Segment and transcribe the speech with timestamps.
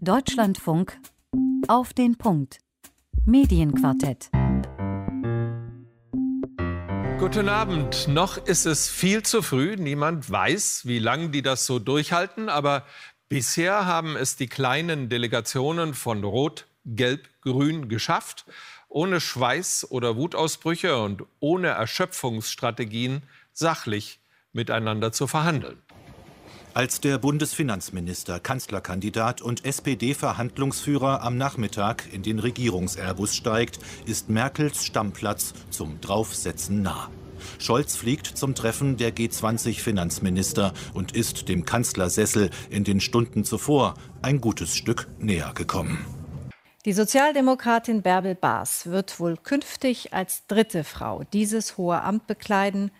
[0.00, 0.98] Deutschlandfunk
[1.68, 2.58] auf den Punkt.
[3.24, 4.30] Medienquartett.
[7.18, 8.08] Guten Abend.
[8.08, 9.76] Noch ist es viel zu früh.
[9.76, 12.48] Niemand weiß, wie lange die das so durchhalten.
[12.48, 12.84] Aber
[13.28, 18.44] bisher haben es die kleinen Delegationen von Rot, Gelb, Grün geschafft,
[18.88, 23.22] ohne Schweiß oder Wutausbrüche und ohne Erschöpfungsstrategien
[23.52, 24.20] sachlich
[24.52, 25.82] miteinander zu verhandeln.
[26.76, 35.54] Als der Bundesfinanzminister, Kanzlerkandidat und SPD-Verhandlungsführer am Nachmittag in den Regierungsairbus steigt, ist Merkels Stammplatz
[35.70, 37.08] zum Draufsetzen nah.
[37.58, 44.42] Scholz fliegt zum Treffen der G20-Finanzminister und ist dem Kanzlersessel in den Stunden zuvor ein
[44.42, 46.04] gutes Stück näher gekommen.
[46.84, 52.90] Die Sozialdemokratin Bärbel Baas wird wohl künftig als dritte Frau dieses hohe Amt bekleiden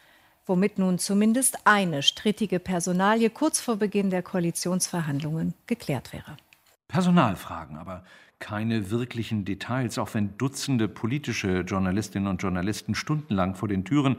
[0.46, 6.36] womit nun zumindest eine strittige Personalie kurz vor Beginn der Koalitionsverhandlungen geklärt wäre.
[6.88, 8.04] Personalfragen, aber
[8.38, 14.16] keine wirklichen Details, auch wenn Dutzende politische Journalistinnen und Journalisten stundenlang vor den Türen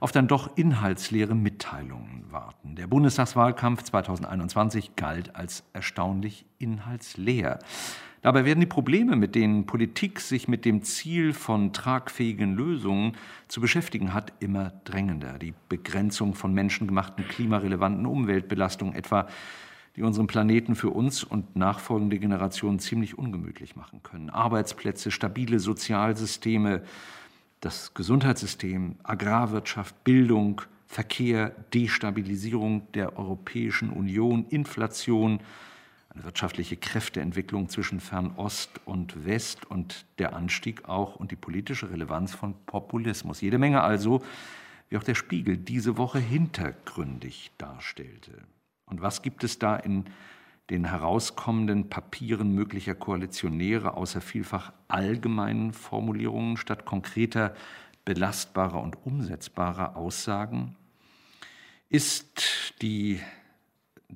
[0.00, 2.76] auf dann doch inhaltsleere Mitteilungen warten.
[2.76, 7.58] Der Bundestagswahlkampf 2021 galt als erstaunlich inhaltsleer.
[8.22, 13.16] Dabei werden die Probleme, mit denen Politik sich mit dem Ziel von tragfähigen Lösungen
[13.46, 15.38] zu beschäftigen hat, immer drängender.
[15.38, 19.28] Die Begrenzung von menschengemachten klimarelevanten Umweltbelastungen etwa,
[19.94, 24.30] die unseren Planeten für uns und nachfolgende Generationen ziemlich ungemütlich machen können.
[24.30, 26.82] Arbeitsplätze, stabile Sozialsysteme,
[27.60, 35.40] das Gesundheitssystem, Agrarwirtschaft, Bildung, Verkehr, Destabilisierung der Europäischen Union, Inflation,
[36.24, 42.54] wirtschaftliche Kräfteentwicklung zwischen Fernost und West und der Anstieg auch und die politische Relevanz von
[42.66, 43.40] Populismus.
[43.40, 44.22] Jede Menge also,
[44.88, 48.32] wie auch der Spiegel diese Woche hintergründig darstellte.
[48.86, 50.04] Und was gibt es da in
[50.70, 57.54] den herauskommenden Papieren möglicher Koalitionäre außer vielfach allgemeinen Formulierungen statt konkreter,
[58.04, 60.76] belastbarer und umsetzbarer Aussagen?
[61.88, 63.20] Ist die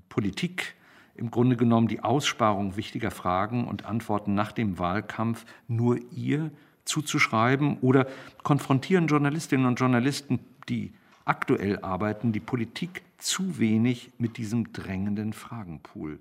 [0.09, 0.75] Politik
[1.23, 6.51] im Grunde genommen die Aussparung wichtiger Fragen und Antworten nach dem Wahlkampf nur ihr
[6.85, 8.09] zuzuschreiben oder
[8.43, 10.93] konfrontieren Journalistinnen und Journalisten, die
[11.25, 16.19] aktuell arbeiten, die Politik zu wenig mit diesem drängenden Fragenpool?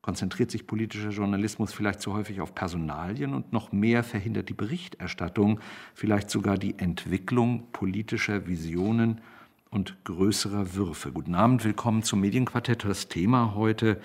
[0.00, 5.60] Konzentriert sich politischer Journalismus vielleicht zu häufig auf Personalien und noch mehr verhindert die Berichterstattung,
[5.92, 9.20] vielleicht sogar die Entwicklung politischer Visionen
[9.68, 11.12] und größerer Würfe.
[11.12, 12.84] Guten Abend, willkommen zum Medienquartett.
[12.84, 14.00] Das Thema heute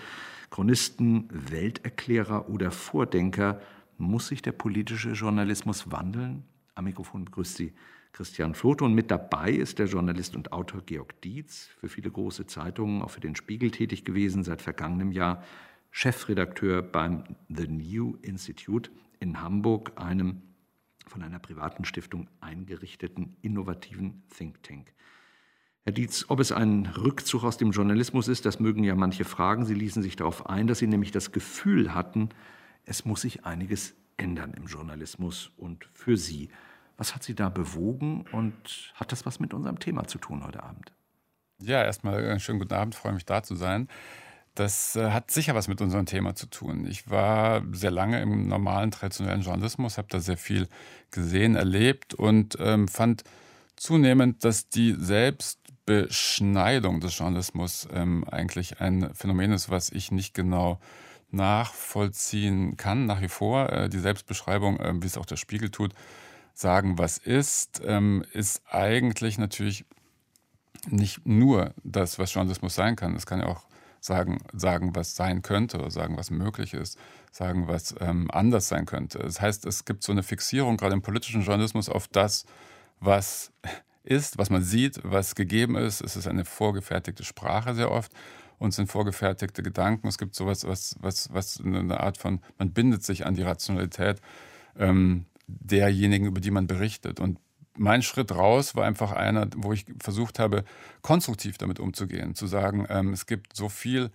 [0.53, 3.59] Chronisten, Welterklärer oder Vordenker.
[3.97, 6.43] Muss sich der politische Journalismus wandeln?
[6.75, 7.73] Am Mikrofon begrüßt Sie
[8.11, 12.45] Christian Flote und mit dabei ist der Journalist und Autor Georg Dietz, für viele große
[12.45, 15.43] Zeitungen, auch für den Spiegel tätig gewesen, seit vergangenem Jahr
[15.89, 20.43] Chefredakteur beim The New Institute in Hamburg, einem
[21.07, 24.93] von einer privaten Stiftung eingerichteten innovativen Think Tank.
[25.85, 29.65] Herr Dietz, ob es ein Rückzug aus dem Journalismus ist, das mögen ja manche fragen.
[29.65, 32.29] Sie ließen sich darauf ein, dass Sie nämlich das Gefühl hatten,
[32.85, 36.49] es muss sich einiges ändern im Journalismus und für Sie.
[36.95, 40.63] Was hat Sie da bewogen und hat das was mit unserem Thema zu tun heute
[40.63, 40.93] Abend?
[41.61, 43.89] Ja, erstmal einen schönen guten Abend, freue mich da zu sein.
[44.55, 46.85] Das äh, hat sicher was mit unserem Thema zu tun.
[46.85, 50.69] Ich war sehr lange im normalen, traditionellen Journalismus, habe da sehr viel
[51.11, 53.23] gesehen, erlebt und ähm, fand
[53.75, 60.33] zunehmend, dass die selbst Beschneidung des Journalismus ähm, eigentlich ein Phänomen ist, was ich nicht
[60.33, 60.79] genau
[61.31, 63.71] nachvollziehen kann, nach wie vor.
[63.71, 65.93] Äh, die Selbstbeschreibung, äh, wie es auch der Spiegel tut,
[66.53, 69.85] sagen, was ist, ähm, ist eigentlich natürlich
[70.87, 73.15] nicht nur das, was Journalismus sein kann.
[73.15, 73.63] Es kann ja auch
[73.99, 76.97] sagen, sagen, was sein könnte oder sagen, was möglich ist,
[77.31, 79.19] sagen, was ähm, anders sein könnte.
[79.19, 82.45] Das heißt, es gibt so eine Fixierung gerade im politischen Journalismus auf das,
[82.99, 83.51] was
[84.03, 86.01] ist, was man sieht, was gegeben ist.
[86.01, 88.11] Es ist eine vorgefertigte Sprache sehr oft
[88.59, 90.07] und sind vorgefertigte Gedanken.
[90.07, 94.21] Es gibt sowas, was, was, was eine Art von, man bindet sich an die Rationalität
[94.77, 97.19] ähm, derjenigen, über die man berichtet.
[97.19, 97.39] Und
[97.77, 100.63] mein Schritt raus war einfach einer, wo ich versucht habe,
[101.01, 104.11] konstruktiv damit umzugehen, zu sagen, ähm, es gibt so viel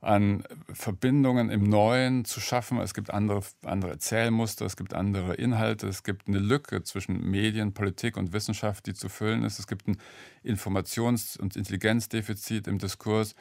[0.00, 2.78] an Verbindungen im Neuen zu schaffen.
[2.78, 7.74] Es gibt andere, andere Erzählmuster, es gibt andere Inhalte, es gibt eine Lücke zwischen Medien,
[7.74, 9.58] Politik und Wissenschaft, die zu füllen ist.
[9.58, 9.96] Es gibt ein
[10.44, 13.34] Informations- und Intelligenzdefizit im Diskurs.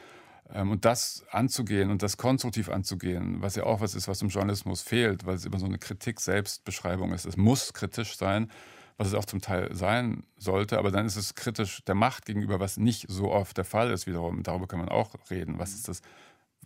[0.53, 4.29] Ähm, und das anzugehen und das konstruktiv anzugehen, was ja auch was ist, was im
[4.29, 7.25] Journalismus fehlt, weil es immer so eine Kritik-Selbstbeschreibung ist.
[7.25, 8.49] Es muss kritisch sein,
[8.97, 12.59] was es auch zum Teil sein sollte, aber dann ist es kritisch der Macht gegenüber,
[12.59, 14.41] was nicht so oft der Fall ist wiederum.
[14.41, 15.59] Darüber kann man auch reden.
[15.59, 16.01] Was ist das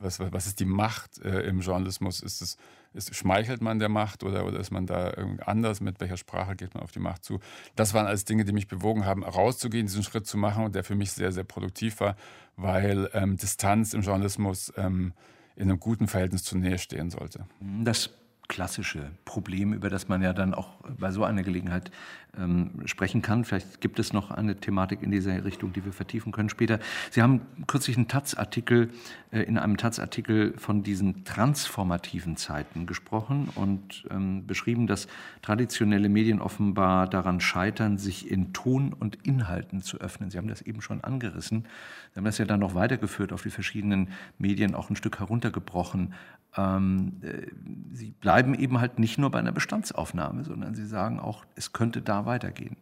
[0.02, 2.22] was, was ist die Macht äh, im Journalismus?
[2.22, 2.58] Ist es,
[2.94, 5.12] ist, schmeichelt man der Macht oder, oder ist man da
[5.46, 5.82] anders?
[5.82, 7.40] Mit welcher Sprache geht man auf die Macht zu?
[7.76, 10.84] Das waren alles Dinge, die mich bewogen haben, rauszugehen, diesen Schritt zu machen und der
[10.84, 12.16] für mich sehr, sehr produktiv war,
[12.56, 15.14] weil ähm, Distanz im Journalismus ähm,
[15.56, 17.46] in einem guten Verhältnis zur Nähe stehen sollte.
[17.84, 18.10] Das
[18.52, 21.90] klassische Problem, über das man ja dann auch bei so einer Gelegenheit
[22.38, 23.46] ähm, sprechen kann.
[23.46, 26.80] Vielleicht gibt es noch eine Thematik in dieser Richtung, die wir vertiefen können später.
[27.12, 28.90] Sie haben kürzlich einen Taz-Artikel,
[29.32, 35.08] äh, in einem Taz-Artikel von diesen transformativen Zeiten gesprochen und ähm, beschrieben, dass
[35.42, 40.30] traditionelle Medien offenbar daran scheitern, sich in Ton und Inhalten zu öffnen.
[40.30, 41.66] Sie haben das eben schon angerissen.
[42.12, 46.14] Sie haben das ja dann noch weitergeführt auf die verschiedenen Medien, auch ein Stück heruntergebrochen
[46.58, 47.48] ähm, äh,
[47.94, 52.02] sie bleiben eben halt nicht nur bei einer Bestandsaufnahme, sondern sie sagen auch, es könnte
[52.02, 52.78] da weitergehen.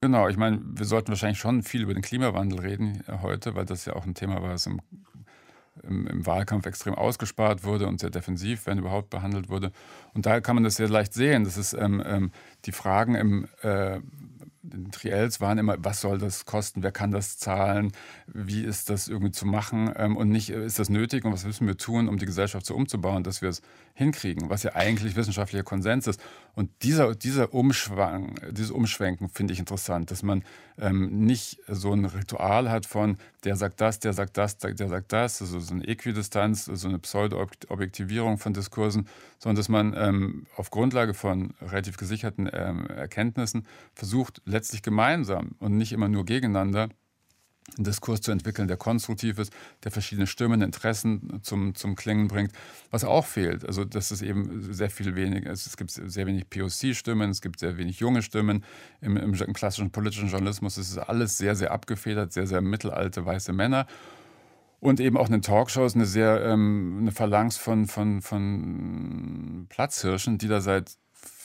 [0.00, 3.64] Genau, ich meine, wir sollten wahrscheinlich schon viel über den Klimawandel reden äh, heute, weil
[3.64, 4.80] das ja auch ein Thema war, das im,
[5.82, 9.72] im, im, Wahlkampf extrem ausgespart wurde und sehr defensiv, wenn überhaupt, behandelt wurde.
[10.12, 11.44] Und daher kann man das sehr leicht sehen.
[11.44, 12.32] Das ist ähm, ähm,
[12.66, 14.00] die Fragen im äh,
[14.64, 17.92] den Triels waren immer, was soll das kosten, wer kann das zahlen,
[18.26, 19.92] wie ist das irgendwie zu machen?
[19.96, 21.24] Ähm, und nicht, ist das nötig?
[21.24, 23.60] Und was müssen wir tun, um die Gesellschaft so umzubauen, dass wir es
[23.96, 26.20] hinkriegen, was ja eigentlich wissenschaftlicher Konsens ist.
[26.54, 30.42] Und dieser, dieser Umschwang, dieses Umschwenken finde ich interessant, dass man
[30.78, 35.12] ähm, nicht so ein Ritual hat von, der sagt das, der sagt das, der sagt
[35.12, 39.08] das, also so eine Äquidistanz, so eine Pseudo-Objektivierung von Diskursen,
[39.38, 45.76] sondern dass man ähm, auf Grundlage von relativ gesicherten ähm, Erkenntnissen versucht, letztlich gemeinsam und
[45.76, 46.88] nicht immer nur gegeneinander
[47.76, 49.52] einen Diskurs zu entwickeln, der konstruktiv ist,
[49.82, 52.52] der verschiedene Stimmen, Interessen zum, zum Klingen bringt,
[52.90, 53.66] was auch fehlt.
[53.66, 55.66] Also dass es eben sehr viel weniger ist.
[55.66, 58.64] Es gibt sehr wenig POC-Stimmen, es gibt sehr wenig junge Stimmen.
[59.00, 63.52] Im, im, klassischen politischen Journalismus ist es alles sehr, sehr abgefedert, sehr, sehr mittelalte weiße
[63.52, 63.86] Männer.
[64.80, 70.36] Und eben auch in den Talkshows eine sehr ähm, eine Phalanx von, von, von Platzhirschen,
[70.36, 70.92] die da seit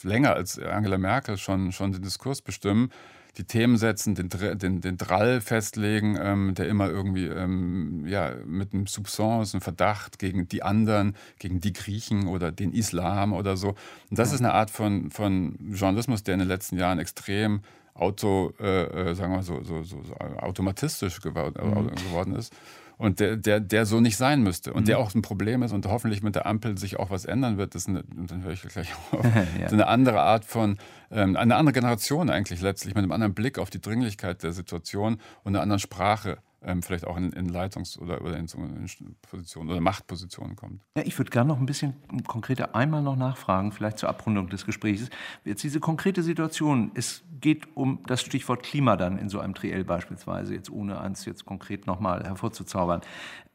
[0.02, 2.90] länger als Angela Merkel schon, schon den Diskurs bestimmen
[3.36, 8.74] die Themen setzen, den, den, den Drall festlegen, ähm, der immer irgendwie ähm, ja, mit
[8.74, 13.70] einem Soupçon, einem Verdacht gegen die anderen, gegen die Griechen oder den Islam oder so.
[14.10, 17.60] Und das ist eine Art von, von Journalismus, der in den letzten Jahren extrem
[17.94, 21.94] auto, äh, äh sagen wir so, so, so, so automatistisch geworden, mhm.
[21.94, 22.52] geworden ist
[23.00, 24.84] und der, der, der so nicht sein müsste und mhm.
[24.84, 27.74] der auch ein Problem ist und hoffentlich mit der Ampel sich auch was ändern wird.
[27.74, 29.24] Das ist eine, dann höre ich gleich auf.
[29.58, 29.68] ja.
[29.68, 30.76] eine andere Art von,
[31.10, 35.18] ähm, eine andere Generation eigentlich letztlich, mit einem anderen Blick auf die Dringlichkeit der Situation
[35.44, 38.58] und einer anderen Sprache ähm, vielleicht auch in, in Leitungs- oder, oder in so
[39.22, 40.82] Positionen oder Machtpositionen kommt.
[40.96, 41.94] Ja, ich würde gerne noch ein bisschen
[42.26, 45.08] konkreter einmal noch nachfragen, vielleicht zur Abrundung des Gesprächs.
[45.44, 49.84] Jetzt diese konkrete Situation, es geht um das Stichwort Klima dann in so einem Triell
[49.84, 53.00] beispielsweise, jetzt ohne eins jetzt konkret nochmal hervorzuzaubern.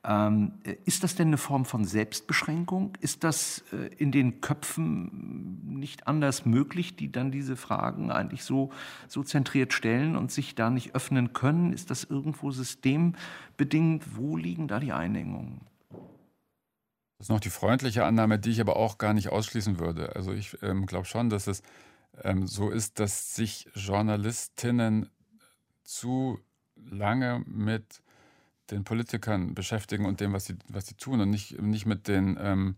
[0.08, 0.54] Ähm,
[0.86, 2.96] ist das denn eine Form von Selbstbeschränkung?
[3.02, 8.72] Ist das äh, in den Köpfen nicht anders möglich, die dann diese Fragen eigentlich so,
[9.08, 11.74] so zentriert stellen und sich da nicht öffnen können?
[11.74, 14.16] Ist das irgendwo systembedingt?
[14.16, 15.62] Wo liegen da die Einengungen?
[17.18, 20.16] Das ist noch die freundliche Annahme, die ich aber auch gar nicht ausschließen würde.
[20.16, 21.64] Also ich ähm, glaube schon, dass es
[22.24, 25.10] ähm, so ist, dass sich Journalistinnen
[25.84, 26.40] zu
[26.76, 28.04] lange mit
[28.72, 32.38] den Politikern beschäftigen und dem, was sie, was sie tun und nicht, nicht mit den
[32.40, 32.76] ähm,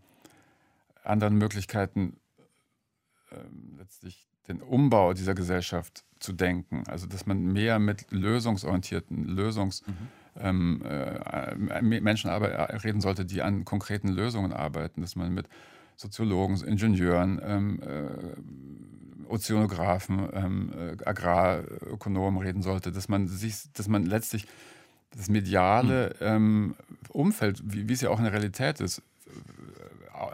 [1.03, 2.17] anderen Möglichkeiten,
[3.31, 6.83] ähm, letztlich den Umbau dieser Gesellschaft zu denken.
[6.87, 10.07] Also, dass man mehr mit lösungsorientierten, Lösungs- mhm.
[10.39, 15.47] ähm, äh, Menschen reden sollte, die an konkreten Lösungen arbeiten, dass man mit
[15.95, 24.05] Soziologen, Ingenieuren, ähm, äh, Ozeanographen, ähm, äh, Agrarökonomen reden sollte, dass man sich, dass man
[24.05, 24.47] letztlich
[25.15, 26.75] das mediale ähm,
[27.09, 29.01] Umfeld, wie, wie es ja auch in der Realität ist,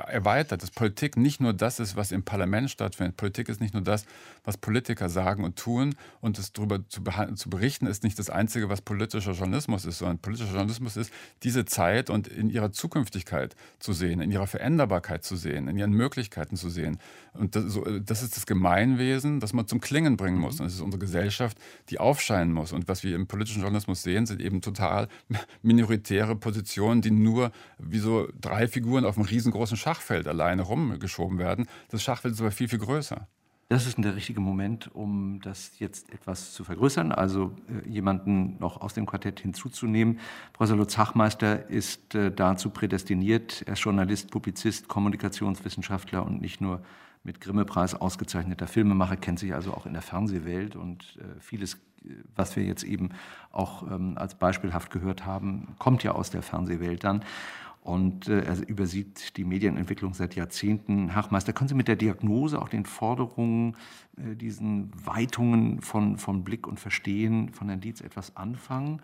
[0.07, 3.17] erweitert, dass Politik nicht nur das ist, was im Parlament stattfindet.
[3.17, 4.05] Politik ist nicht nur das,
[4.43, 7.01] was Politiker sagen und tun und es darüber zu,
[7.35, 11.11] zu, berichten, ist nicht das Einzige, was politischer Journalismus ist, sondern politischer Journalismus ist,
[11.43, 15.91] diese Zeit und in ihrer Zukünftigkeit zu sehen, in ihrer Veränderbarkeit zu sehen, in ihren
[15.91, 16.99] Möglichkeiten zu sehen.
[17.33, 20.59] Und das, so, das ist das Gemeinwesen, das man zum Klingen bringen muss.
[20.59, 21.57] Und es ist unsere Gesellschaft,
[21.89, 22.73] die aufscheinen muss.
[22.73, 25.07] Und was wir im politischen Journalismus sehen, sind eben total
[25.61, 31.67] minoritäre Positionen, die nur wie so drei Figuren auf einem riesengroßen Schachfeld alleine rumgeschoben werden.
[31.89, 33.27] Das Schachfeld ist aber viel, viel größer.
[33.73, 38.79] Das ist der richtige Moment, um das jetzt etwas zu vergrößern, also äh, jemanden noch
[38.81, 40.19] aus dem Quartett hinzuzunehmen.
[40.53, 43.63] Professor Lutz Hachmeister ist äh, dazu prädestiniert.
[43.65, 46.83] Er ist Journalist, Publizist, Kommunikationswissenschaftler und nicht nur
[47.23, 51.79] mit Grimme-Preis ausgezeichneter Filmemacher, kennt sich also auch in der Fernsehwelt und äh, vieles,
[52.35, 53.09] was wir jetzt eben
[53.51, 57.23] auch ähm, als beispielhaft gehört haben, kommt ja aus der Fernsehwelt dann.
[57.83, 61.13] Und äh, er übersieht die Medienentwicklung seit Jahrzehnten.
[61.13, 63.75] Hachmeister, können Sie mit der Diagnose, auch den Forderungen,
[64.15, 69.01] äh, diesen Weitungen von, von Blick und Verstehen von Herrn Dietz etwas anfangen?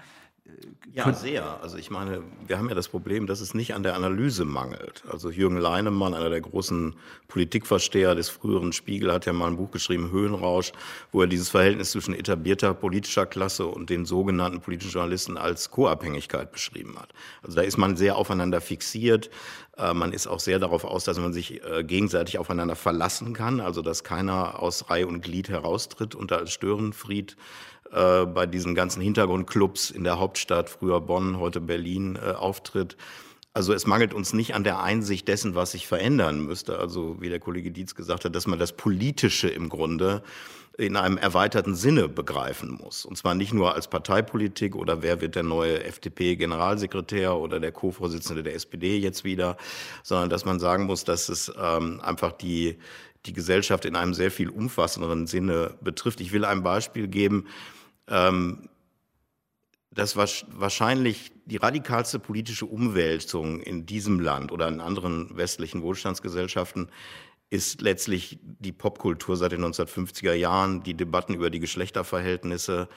[0.91, 1.61] Ja, sehr.
[1.61, 5.03] Also ich meine, wir haben ja das Problem, dass es nicht an der Analyse mangelt.
[5.09, 6.95] Also Jürgen Leinemann, einer der großen
[7.27, 10.71] Politikversteher des früheren Spiegel, hat ja mal ein Buch geschrieben, Höhenrausch,
[11.11, 16.51] wo er dieses Verhältnis zwischen etablierter politischer Klasse und den sogenannten politischen Journalisten als Co-Abhängigkeit
[16.51, 17.09] beschrieben hat.
[17.43, 19.29] Also da ist man sehr aufeinander fixiert.
[19.77, 23.59] Äh, man ist auch sehr darauf aus, dass man sich äh, gegenseitig aufeinander verlassen kann,
[23.59, 27.37] also dass keiner aus Reihe und Glied heraustritt und da als Störenfried
[27.91, 32.97] äh, bei diesen ganzen Hintergrundclubs in der Hauptstadt, früher Bonn, heute Berlin, äh, auftritt.
[33.53, 36.77] Also es mangelt uns nicht an der Einsicht dessen, was sich verändern müsste.
[36.77, 40.21] Also wie der Kollege Dietz gesagt hat, dass man das Politische im Grunde
[40.77, 43.03] in einem erweiterten Sinne begreifen muss.
[43.03, 48.43] Und zwar nicht nur als Parteipolitik oder wer wird der neue FDP-Generalsekretär oder der Co-Vorsitzende
[48.43, 49.57] der SPD jetzt wieder,
[50.03, 52.77] sondern dass man sagen muss, dass es ähm, einfach die,
[53.25, 56.21] die Gesellschaft in einem sehr viel umfassenderen Sinne betrifft.
[56.21, 57.47] Ich will ein Beispiel geben
[58.09, 58.69] ähm,
[59.91, 66.89] dass wahrscheinlich die radikalste politische Umwälzung in diesem Land oder in anderen westlichen Wohlstandsgesellschaften
[67.49, 72.87] ist letztlich die Popkultur seit den 1950er Jahren, die Debatten über die Geschlechterverhältnisse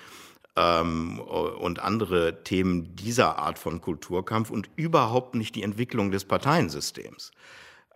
[0.56, 7.32] ähm, und andere Themen dieser Art von Kulturkampf und überhaupt nicht die Entwicklung des Parteiensystems.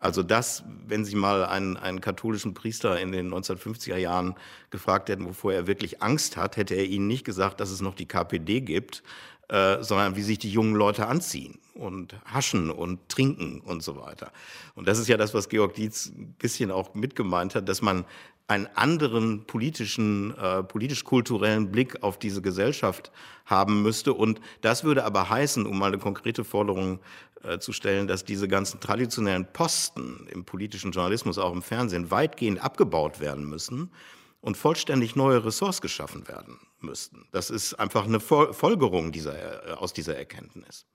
[0.07, 4.37] Also das, wenn Sie mal einen, einen katholischen Priester in den 1950er Jahren
[4.71, 7.97] gefragt hätten, wovor er wirklich Angst hat, hätte er Ihnen nicht gesagt, dass es noch
[7.97, 9.03] die KPD gibt,
[9.49, 14.31] äh, sondern wie sich die jungen Leute anziehen und haschen und trinken und so weiter.
[14.77, 18.05] Und das ist ja das, was Georg Dietz ein bisschen auch mitgemeint hat, dass man
[18.49, 23.11] einen anderen politischen, äh, politisch-kulturellen Blick auf diese Gesellschaft
[23.45, 24.15] haben müsste.
[24.15, 27.01] Und das würde aber heißen, um mal eine konkrete Forderung
[27.43, 32.63] äh, zu stellen, dass diese ganzen traditionellen Posten im politischen Journalismus, auch im Fernsehen, weitgehend
[32.63, 33.91] abgebaut werden müssen
[34.41, 37.27] und vollständig neue Ressorts geschaffen werden müssten.
[37.33, 40.87] Das ist einfach eine Folgerung dieser, äh, aus dieser Erkenntnis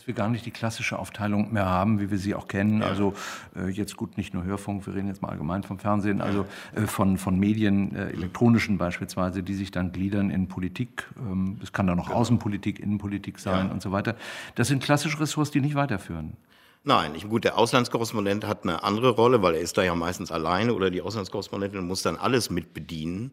[0.00, 2.80] dass wir gar nicht die klassische Aufteilung mehr haben, wie wir sie auch kennen.
[2.80, 2.86] Ja.
[2.86, 3.12] Also
[3.54, 6.86] äh, jetzt gut, nicht nur Hörfunk, wir reden jetzt mal allgemein vom Fernsehen, also äh,
[6.86, 11.06] von, von Medien, äh, elektronischen beispielsweise, die sich dann gliedern in Politik.
[11.18, 12.18] Ähm, es kann dann noch genau.
[12.18, 13.72] Außenpolitik, Innenpolitik sein ja.
[13.72, 14.16] und so weiter.
[14.54, 16.38] Das sind klassische Ressorts, die nicht weiterführen.
[16.82, 20.32] Nein, ich, gut, der Auslandskorrespondent hat eine andere Rolle, weil er ist da ja meistens
[20.32, 23.32] alleine oder die Auslandskorrespondentin muss dann alles mit bedienen.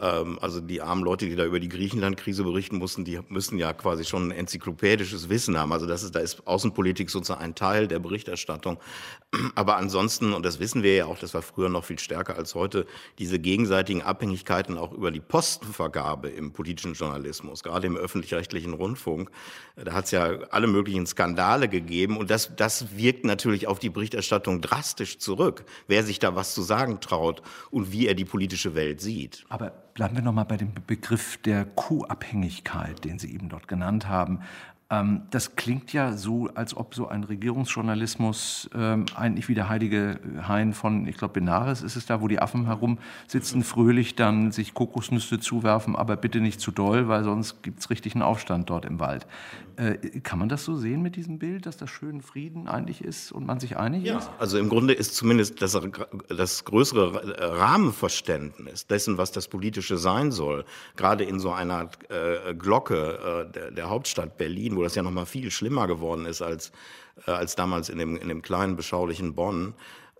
[0.00, 3.72] Ähm, also die armen Leute, die da über die Griechenland-Krise berichten mussten, die müssen ja
[3.72, 5.72] quasi schon ein enzyklopädisches Wissen haben.
[5.72, 8.78] Also das ist, da ist Außenpolitik sozusagen ein Teil der Berichterstattung.
[9.54, 12.54] Aber ansonsten, und das wissen wir ja auch, das war früher noch viel stärker als
[12.54, 12.86] heute,
[13.18, 19.30] diese gegenseitigen Abhängigkeiten auch über die Postenvergabe im politischen Journalismus, gerade im öffentlich-rechtlichen Rundfunk,
[19.76, 23.90] da hat es ja alle möglichen Skandale gegeben und das, das wirkt natürlich auf die
[23.90, 28.74] Berichterstattung drastisch zurück, wer sich da was zu sagen traut und wie er die politische
[28.74, 29.44] Welt sieht.
[29.48, 34.08] Aber bleiben wir noch mal bei dem Begriff der Co-Abhängigkeit, den Sie eben dort genannt
[34.08, 34.40] haben.
[34.90, 40.20] Ähm, das klingt ja so, als ob so ein Regierungsjournalismus ähm, eigentlich wie der heilige
[40.46, 44.74] Hain von, ich glaube, Benares ist es da, wo die Affen herumsitzen, fröhlich dann sich
[44.74, 48.84] Kokosnüsse zuwerfen, aber bitte nicht zu doll, weil sonst gibt es richtig einen Aufstand dort
[48.84, 49.26] im Wald.
[49.76, 53.32] Äh, kann man das so sehen mit diesem Bild, dass das schön Frieden eigentlich ist
[53.32, 54.30] und man sich einig ja, ist?
[54.38, 55.78] Also im Grunde ist zumindest das,
[56.28, 60.64] das größere Rahmenverständnis dessen, was das Politische sein soll,
[60.96, 65.10] gerade in so einer äh, Glocke äh, der, der Hauptstadt Berlin, wo das ja noch
[65.10, 66.72] mal viel schlimmer geworden ist als,
[67.26, 69.74] äh, als damals in dem, in dem kleinen, beschaulichen Bonn,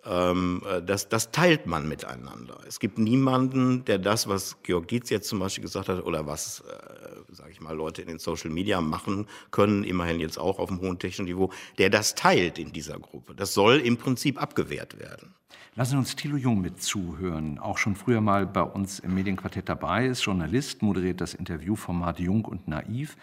[0.07, 2.59] ähm, äh, das, das teilt man miteinander.
[2.67, 6.61] Es gibt niemanden, der das, was Georg Dietz jetzt zum Beispiel gesagt hat, oder was,
[6.61, 10.69] äh, sage ich mal, Leute in den Social Media machen können, immerhin jetzt auch auf
[10.69, 13.35] dem hohen technischen Niveau, der das teilt in dieser Gruppe.
[13.35, 15.35] Das soll im Prinzip abgewehrt werden.
[15.77, 17.59] Lassen Sie uns Thilo Jung mit zuhören.
[17.59, 22.45] Auch schon früher mal bei uns im Medienquartett dabei ist, Journalist, moderiert das Interviewformat Jung
[22.45, 23.17] und Naiv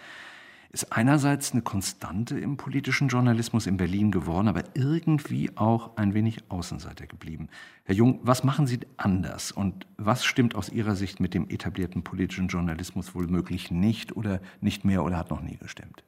[0.72, 6.50] ist einerseits eine Konstante im politischen Journalismus in Berlin geworden, aber irgendwie auch ein wenig
[6.50, 7.50] Außenseiter geblieben.
[7.84, 12.04] Herr Jung, was machen Sie anders und was stimmt aus Ihrer Sicht mit dem etablierten
[12.04, 16.04] politischen Journalismus wohl möglich nicht oder nicht mehr oder hat noch nie gestimmt?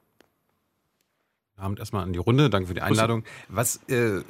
[1.58, 3.24] Abend erstmal an die Runde, danke für die Einladung.
[3.50, 4.22] Was äh,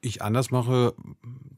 [0.00, 0.94] ich anders mache,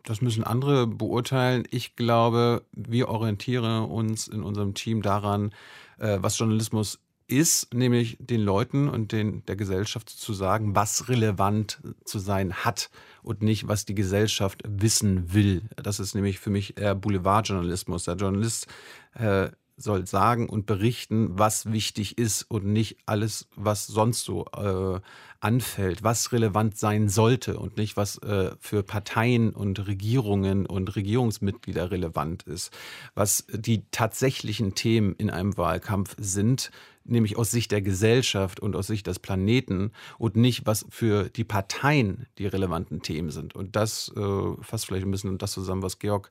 [0.02, 1.64] das müssen andere beurteilen.
[1.70, 5.52] Ich glaube, wir orientieren uns in unserem Team daran,
[5.98, 11.80] äh, was Journalismus ist, nämlich den Leuten und den, der Gesellschaft zu sagen, was relevant
[12.04, 12.90] zu sein hat
[13.22, 15.62] und nicht, was die Gesellschaft wissen will.
[15.76, 18.04] Das ist nämlich für mich eher Boulevardjournalismus.
[18.04, 18.66] Der Journalist
[19.14, 25.00] äh, soll sagen und berichten, was wichtig ist und nicht alles, was sonst so äh,
[25.44, 31.90] anfällt, was relevant sein sollte und nicht, was äh, für Parteien und Regierungen und Regierungsmitglieder
[31.90, 32.72] relevant ist,
[33.14, 36.70] was die tatsächlichen Themen in einem Wahlkampf sind,
[37.04, 41.44] nämlich aus Sicht der Gesellschaft und aus Sicht des Planeten und nicht, was für die
[41.44, 43.54] Parteien die relevanten Themen sind.
[43.54, 46.30] Und das äh, fasst vielleicht ein bisschen das zusammen, was Georg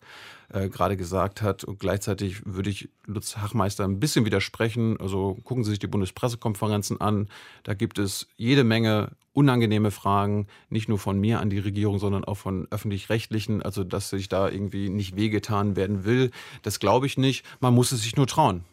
[0.49, 1.63] äh, gerade gesagt hat.
[1.63, 4.99] Und gleichzeitig würde ich Lutz Hachmeister ein bisschen widersprechen.
[4.99, 7.29] Also gucken Sie sich die Bundespressekonferenzen an.
[7.63, 9.02] Da gibt es jede Menge
[9.33, 13.61] unangenehme Fragen, nicht nur von mir an die Regierung, sondern auch von öffentlich-rechtlichen.
[13.61, 16.31] Also, dass sich da irgendwie nicht wehgetan werden will,
[16.61, 17.45] das glaube ich nicht.
[17.59, 18.63] Man muss es sich nur trauen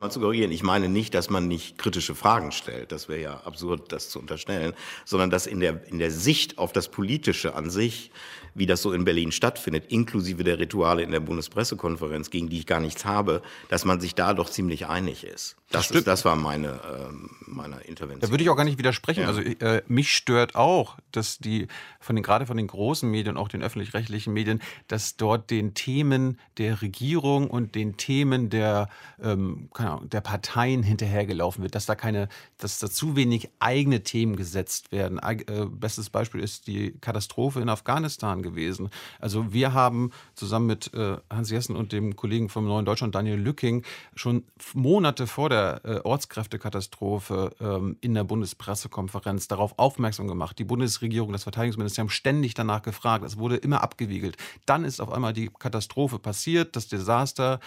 [0.00, 0.52] mal zu korrigieren.
[0.52, 2.92] Ich meine nicht, dass man nicht kritische Fragen stellt.
[2.92, 4.74] Das wäre ja absurd, das zu unterstellen.
[5.04, 8.10] Sondern dass in der, in der Sicht auf das Politische an sich,
[8.58, 12.66] wie das so in Berlin stattfindet, inklusive der Rituale in der Bundespressekonferenz, gegen die ich
[12.66, 15.56] gar nichts habe, dass man sich da doch ziemlich einig ist.
[15.70, 17.12] Das, das, ist, das war meine, äh,
[17.46, 18.20] meine Intervention.
[18.20, 19.22] Da würde ich auch gar nicht widersprechen.
[19.22, 19.28] Ja.
[19.28, 21.66] Also äh, mich stört auch, dass die
[22.00, 26.38] von den gerade von den großen Medien, auch den öffentlich-rechtlichen Medien, dass dort den Themen
[26.56, 28.88] der Regierung und den Themen der,
[29.22, 34.36] ähm, Ahnung, der Parteien hinterhergelaufen wird, dass da keine, dass da zu wenig eigene Themen
[34.36, 35.18] gesetzt werden.
[35.18, 38.90] Äh, bestes Beispiel ist die Katastrophe in Afghanistan gewesen.
[39.20, 43.38] Also wir haben zusammen mit äh, Hans Jessen und dem Kollegen vom Neuen Deutschland, Daniel
[43.38, 50.58] Lücking, schon Monate vor der äh, Ortskräftekatastrophe ähm, in der Bundespressekonferenz darauf aufmerksam gemacht.
[50.58, 53.24] Die Bundesregierung, das Verteidigungsministerium ständig danach gefragt.
[53.24, 54.36] Es wurde immer abgewiegelt.
[54.66, 57.60] Dann ist auf einmal die Katastrophe passiert, das Desaster.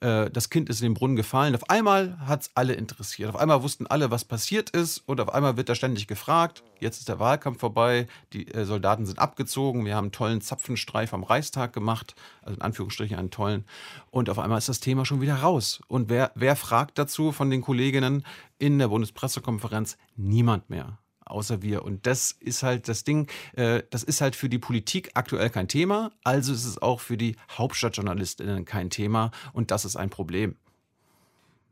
[0.00, 1.54] Äh, das Kind ist in den Brunnen gefallen.
[1.54, 3.28] Auf einmal hat es alle interessiert.
[3.30, 5.02] Auf einmal wussten alle, was passiert ist.
[5.06, 6.62] Und auf einmal wird da ständig gefragt.
[6.80, 8.06] Jetzt ist der Wahlkampf vorbei.
[8.32, 9.84] Die äh, Soldaten sind abgezogen.
[9.84, 12.14] Wir haben tollen Zapfenstreif am Reichstag gemacht.
[12.42, 13.64] Also in Anführungsstrichen einen tollen.
[14.10, 15.80] Und auf einmal ist das Thema schon wieder raus.
[15.88, 18.24] Und wer, wer fragt dazu von den Kolleginnen
[18.58, 19.96] in der Bundespressekonferenz?
[20.16, 21.84] Niemand mehr außer wir.
[21.84, 25.68] Und das ist halt das Ding, äh, das ist halt für die Politik aktuell kein
[25.68, 30.56] Thema, also ist es auch für die Hauptstadtjournalistinnen kein Thema und das ist ein Problem.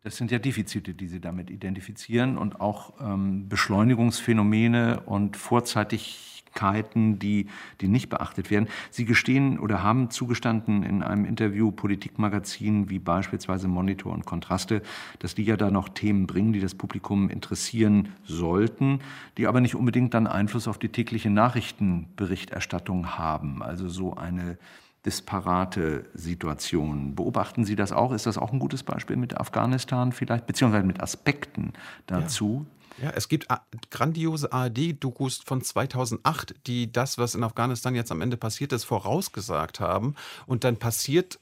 [0.02, 7.18] Das sind ja Defizite, die Sie damit identifizieren und auch ähm, Beschleunigungsphänomene und vorzeitig Möglichkeiten,
[7.18, 7.46] die,
[7.80, 8.68] die nicht beachtet werden.
[8.90, 14.82] Sie gestehen oder haben zugestanden in einem Interview Politikmagazinen wie beispielsweise Monitor und Kontraste,
[15.18, 19.00] dass die ja da noch Themen bringen, die das Publikum interessieren sollten,
[19.36, 23.62] die aber nicht unbedingt dann Einfluss auf die tägliche Nachrichtenberichterstattung haben.
[23.62, 24.58] Also so eine
[25.04, 27.14] disparate Situation.
[27.14, 28.12] Beobachten Sie das auch?
[28.12, 31.74] Ist das auch ein gutes Beispiel mit Afghanistan vielleicht, beziehungsweise mit Aspekten
[32.06, 32.66] dazu?
[33.02, 33.46] Ja, es gibt
[33.90, 39.80] grandiose ARD-Dokus von 2008, die das, was in Afghanistan jetzt am Ende passiert ist, vorausgesagt
[39.80, 40.14] haben.
[40.46, 41.38] Und dann passiert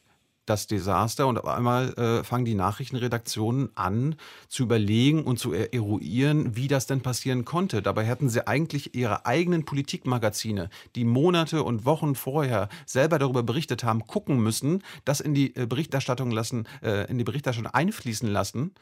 [0.47, 4.17] das Desaster und auf einmal äh, fangen die Nachrichtenredaktionen an
[4.49, 7.83] zu überlegen und zu eruieren, wie das denn passieren konnte.
[7.83, 13.85] Dabei hätten sie eigentlich ihre eigenen Politikmagazine, die Monate und Wochen vorher selber darüber berichtet
[13.85, 18.73] haben, gucken müssen, das in die äh, Berichterstattung lassen, äh, in die Berichterstattung einfließen lassen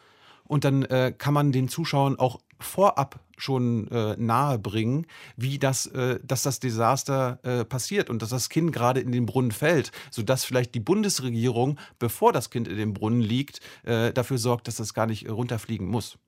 [0.46, 5.86] und dann äh, kann man den Zuschauern auch vorab schon äh, nahe bringen, wie das,
[5.86, 9.90] äh, dass das Desaster äh, passiert und dass das Kind gerade in den Brunnen fällt,
[10.10, 14.76] sodass vielleicht die Bundesregierung, bevor das Kind in dem Brunnen liegt, äh, dafür sorgt, dass
[14.76, 16.18] das gar nicht runterfliegen muss.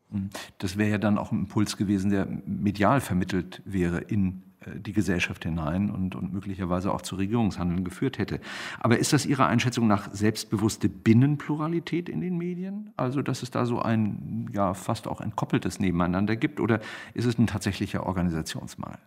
[0.59, 4.43] Das wäre ja dann auch ein Impuls gewesen, der medial vermittelt wäre in
[4.75, 8.41] die Gesellschaft hinein und, und möglicherweise auch zu Regierungshandeln geführt hätte.
[8.81, 12.91] Aber ist das Ihrer Einschätzung nach selbstbewusste Binnenpluralität in den Medien?
[12.97, 16.61] Also, dass es da so ein ja fast auch entkoppeltes Nebeneinander gibt?
[16.61, 16.81] Oder
[17.15, 18.99] ist es ein tatsächlicher Organisationsmangel?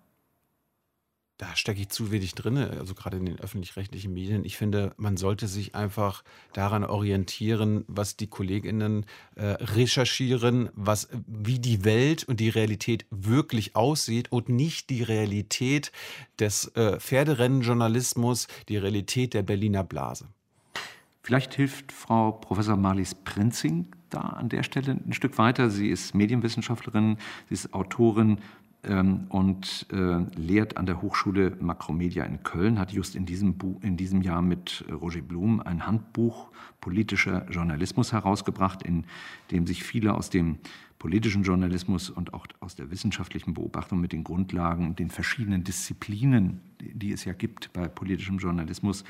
[1.37, 4.43] Da stecke ich zu wenig drin, also gerade in den öffentlich-rechtlichen Medien.
[4.43, 11.59] Ich finde, man sollte sich einfach daran orientieren, was die KollegInnen äh, recherchieren, was, wie
[11.59, 15.91] die Welt und die Realität wirklich aussieht und nicht die Realität
[16.39, 20.29] des äh, Pferderennenjournalismus, die Realität der Berliner Blase.
[21.21, 25.69] Vielleicht hilft Frau Professor Marlies Prinzing da an der Stelle ein Stück weiter.
[25.69, 27.17] Sie ist Medienwissenschaftlerin,
[27.49, 28.39] sie ist Autorin
[28.93, 33.97] und äh, lehrt an der Hochschule Makromedia in Köln, hat just in diesem, Buch, in
[33.97, 36.49] diesem Jahr mit Roger Blum ein Handbuch
[36.81, 39.05] politischer Journalismus herausgebracht, in
[39.51, 40.57] dem sich viele aus dem
[40.99, 46.61] politischen Journalismus und auch aus der wissenschaftlichen Beobachtung mit den Grundlagen und den verschiedenen Disziplinen,
[46.79, 49.05] die es ja gibt bei politischem Journalismus, äh,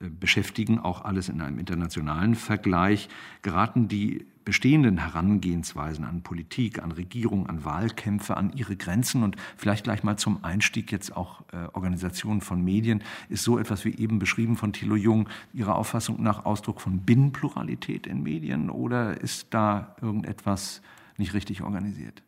[0.00, 3.08] beschäftigen, auch alles in einem internationalen Vergleich.
[3.42, 9.84] Geraten die bestehenden Herangehensweisen an Politik, an Regierung, an Wahlkämpfe, an ihre Grenzen und vielleicht
[9.84, 14.18] gleich mal zum Einstieg jetzt auch äh, Organisationen von Medien, ist so etwas wie eben
[14.18, 19.96] beschrieben von Thilo Jung Ihrer Auffassung nach Ausdruck von Binnenpluralität in Medien oder ist da
[20.00, 20.80] irgendetwas
[21.18, 22.22] nicht richtig organisiert?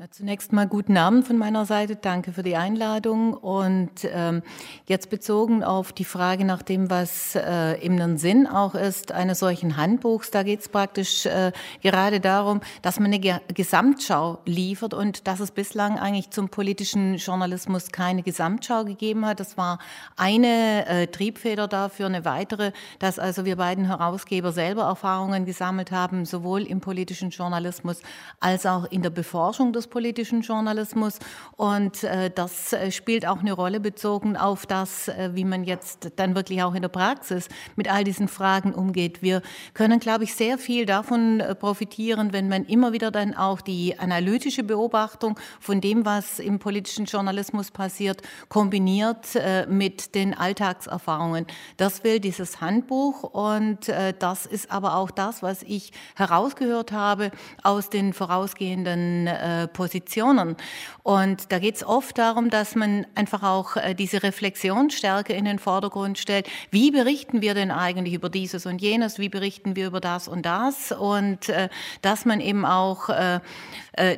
[0.00, 1.96] Na, zunächst mal guten Abend von meiner Seite.
[1.96, 3.34] Danke für die Einladung.
[3.34, 4.42] Und ähm,
[4.86, 9.76] jetzt bezogen auf die Frage nach dem, was äh, im Sinn auch ist, eines solchen
[9.76, 11.50] Handbuchs, da geht es praktisch äh,
[11.82, 17.16] gerade darum, dass man eine Ge Gesamtschau liefert und dass es bislang eigentlich zum politischen
[17.16, 19.40] Journalismus keine Gesamtschau gegeben hat.
[19.40, 19.80] Das war
[20.16, 26.24] eine äh, Triebfeder dafür, eine weitere, dass also wir beiden Herausgeber selber Erfahrungen gesammelt haben,
[26.24, 28.00] sowohl im politischen Journalismus
[28.38, 31.18] als auch in der Beforschung des politischen Journalismus.
[31.56, 36.12] Und äh, das äh, spielt auch eine Rolle bezogen auf das, äh, wie man jetzt
[36.16, 39.22] dann wirklich auch in der Praxis mit all diesen Fragen umgeht.
[39.22, 39.42] Wir
[39.74, 43.98] können, glaube ich, sehr viel davon äh, profitieren, wenn man immer wieder dann auch die
[43.98, 51.46] analytische Beobachtung von dem, was im politischen Journalismus passiert, kombiniert äh, mit den Alltagserfahrungen.
[51.76, 57.30] Das will dieses Handbuch und äh, das ist aber auch das, was ich herausgehört habe
[57.62, 60.56] aus den vorausgehenden äh, Positionen.
[61.04, 65.60] Und da geht es oft darum, dass man einfach auch äh, diese Reflexionsstärke in den
[65.60, 66.48] Vordergrund stellt.
[66.72, 69.20] Wie berichten wir denn eigentlich über dieses und jenes?
[69.20, 70.90] Wie berichten wir über das und das?
[70.90, 71.68] Und äh,
[72.02, 73.38] dass man eben auch äh,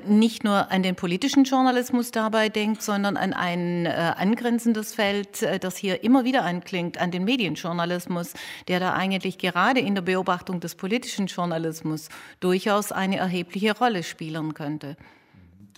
[0.06, 6.04] nicht nur an den politischen Journalismus dabei denkt, sondern an ein angrenzendes Feld, das hier
[6.04, 8.34] immer wieder anklingt, an den Medienjournalismus,
[8.68, 14.52] der da eigentlich gerade in der Beobachtung des politischen Journalismus durchaus eine erhebliche Rolle spielen
[14.52, 14.96] könnte.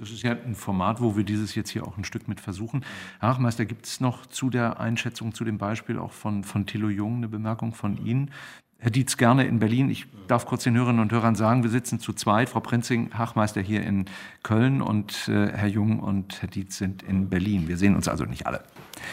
[0.03, 2.85] Das ist ja ein Format, wo wir dieses jetzt hier auch ein Stück mit versuchen.
[3.21, 6.89] Herr Hachmeister, gibt es noch zu der Einschätzung, zu dem Beispiel auch von, von Thilo
[6.89, 8.33] Jung eine Bemerkung von Ihnen?
[8.79, 9.91] Herr Dietz gerne in Berlin.
[9.91, 12.49] Ich darf kurz den Hörerinnen und Hörern sagen, wir sitzen zu zweit.
[12.49, 14.07] Frau Prinzing, Hachmeister hier in
[14.43, 17.69] Köln und äh, Herr Jung und Herr Dietz sind in Berlin.
[17.69, 18.65] Wir sehen uns also nicht alle.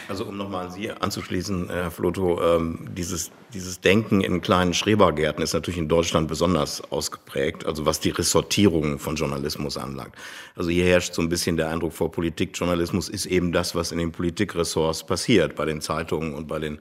[0.08, 5.42] Also um nochmal an Sie anzuschließen, Herr Floto, ähm, dieses, dieses Denken in kleinen Schrebergärten
[5.42, 10.14] ist natürlich in Deutschland besonders ausgeprägt, also was die Ressortierung von Journalismus anlangt.
[10.54, 13.98] Also hier herrscht so ein bisschen der Eindruck vor, Politikjournalismus ist eben das, was in
[13.98, 16.78] den Politikressorts passiert, bei den Zeitungen und bei den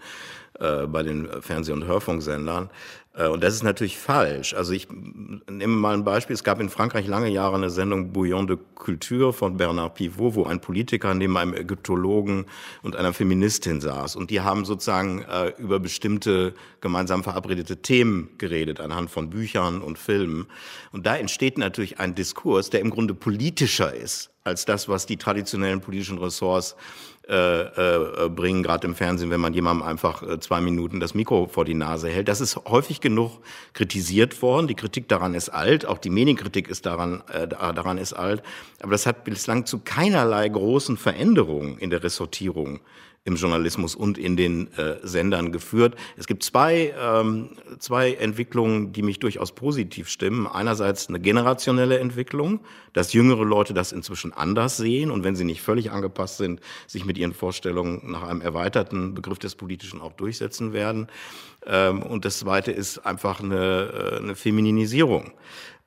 [0.60, 2.69] äh, bei den Fernseh- und Hörfunksendern.
[3.15, 4.53] Äh, und das ist natürlich falsch.
[4.53, 6.34] Also ich nehme mal ein Beispiel.
[6.34, 10.43] Es gab in Frankreich lange Jahre eine Sendung Bouillon de Culture von Bernard Pivot, wo
[10.45, 12.45] ein Politiker neben einem Ägyptologen
[12.82, 14.15] und einer Feministin saß.
[14.15, 19.98] Und die haben sozusagen äh, über bestimmte gemeinsam verabredete Themen geredet, anhand von Büchern und
[19.98, 20.48] Filmen.
[20.91, 25.17] Und da entsteht natürlich ein Diskurs, der im Grunde politischer ist als das, was die
[25.17, 26.76] traditionellen politischen Ressorts
[27.30, 31.45] äh, äh, bringen, gerade im Fernsehen, wenn man jemandem einfach äh, zwei Minuten das Mikro
[31.45, 32.28] vor die Nase hält.
[32.28, 33.41] Das ist häufig genug
[33.74, 34.67] kritisiert worden.
[34.67, 38.41] Die Kritik daran ist alt, auch die Medienkritik ist daran, äh, daran ist alt.
[38.82, 42.80] Aber das hat bislang zu keinerlei großen Veränderungen in der Ressortierung
[43.30, 45.96] im Journalismus und in den äh, Sendern geführt.
[46.18, 50.48] Es gibt zwei, ähm, zwei Entwicklungen, die mich durchaus positiv stimmen.
[50.48, 52.60] Einerseits eine generationelle Entwicklung,
[52.94, 57.06] dass jüngere Leute das inzwischen anders sehen und wenn sie nicht völlig angepasst sind, sich
[57.06, 61.08] mit ihren Vorstellungen nach einem erweiterten Begriff des Politischen auch durchsetzen werden.
[61.65, 65.32] Ähm, und das Zweite ist einfach eine, äh, eine Femininisierung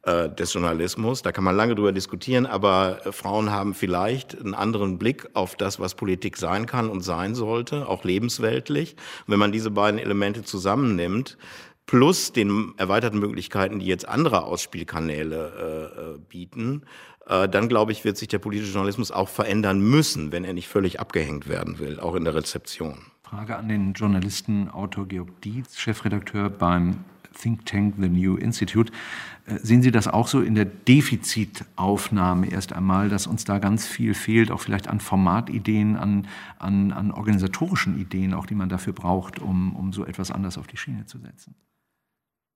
[0.03, 1.23] äh, des Journalismus.
[1.23, 5.55] Da kann man lange drüber diskutieren, aber äh, Frauen haben vielleicht einen anderen Blick auf
[5.55, 8.97] das, was Politik sein kann und sein sollte, auch lebensweltlich.
[9.27, 11.39] Und wenn man diese beiden Elemente zusammennimmt,
[11.87, 16.83] plus den erweiterten Möglichkeiten, die jetzt andere Ausspielkanäle äh, äh bieten,
[17.27, 20.69] äh, dann glaube ich, wird sich der politische Journalismus auch verändern müssen, wenn er nicht
[20.69, 22.99] völlig abgehängt werden will, auch in der Rezeption.
[23.23, 28.93] Frage an den Journalisten Autor Georg Dietz, Chefredakteur beim Think Tank The New Institute.
[29.47, 33.87] Äh, sehen Sie das auch so in der Defizitaufnahme erst einmal, dass uns da ganz
[33.87, 38.93] viel fehlt, auch vielleicht an Formatideen, an, an, an organisatorischen Ideen, auch die man dafür
[38.93, 41.55] braucht, um, um so etwas anders auf die Schiene zu setzen?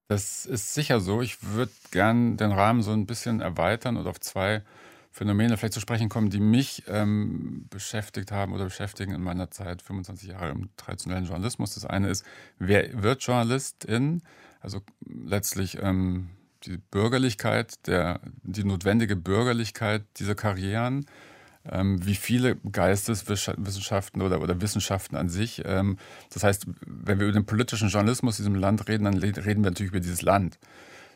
[0.09, 1.21] Das ist sicher so.
[1.21, 4.63] Ich würde gern den Rahmen so ein bisschen erweitern und auf zwei
[5.11, 9.81] Phänomene vielleicht zu sprechen kommen, die mich ähm, beschäftigt haben oder beschäftigen in meiner Zeit,
[9.81, 11.75] 25 Jahre im traditionellen Journalismus.
[11.75, 12.25] Das eine ist,
[12.59, 14.23] wer wird Journalistin?
[14.67, 16.31] Also letztlich ähm,
[16.65, 21.07] die Bürgerlichkeit, der, die notwendige Bürgerlichkeit dieser Karrieren,
[21.71, 25.63] ähm, wie viele Geisteswissenschaften oder, oder Wissenschaften an sich.
[25.65, 25.99] Ähm,
[26.33, 29.71] das heißt, wenn wir über den politischen Journalismus in diesem Land reden, dann reden wir
[29.71, 30.59] natürlich über dieses Land.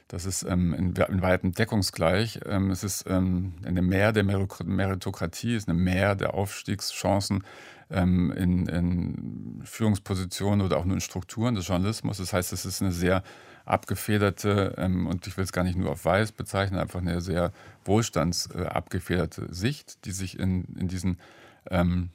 [0.06, 2.38] Das ist ähm, in, in weitem deckungsgleich.
[2.46, 7.42] Ähm, es ist ähm, eine Mehr der Meritokratie, es ist eine Mehr der Aufstiegschancen
[7.90, 12.18] ähm, in, in Führungspositionen oder auch nur in Strukturen des Journalismus.
[12.18, 13.22] Das heißt, es ist eine sehr
[13.64, 17.53] abgefederte, ähm, und ich will es gar nicht nur auf weiß bezeichnen, einfach eine sehr
[17.85, 21.18] wohlstandsabgefederte äh, Sicht, die sich in, in diesen
[21.70, 22.11] ähm,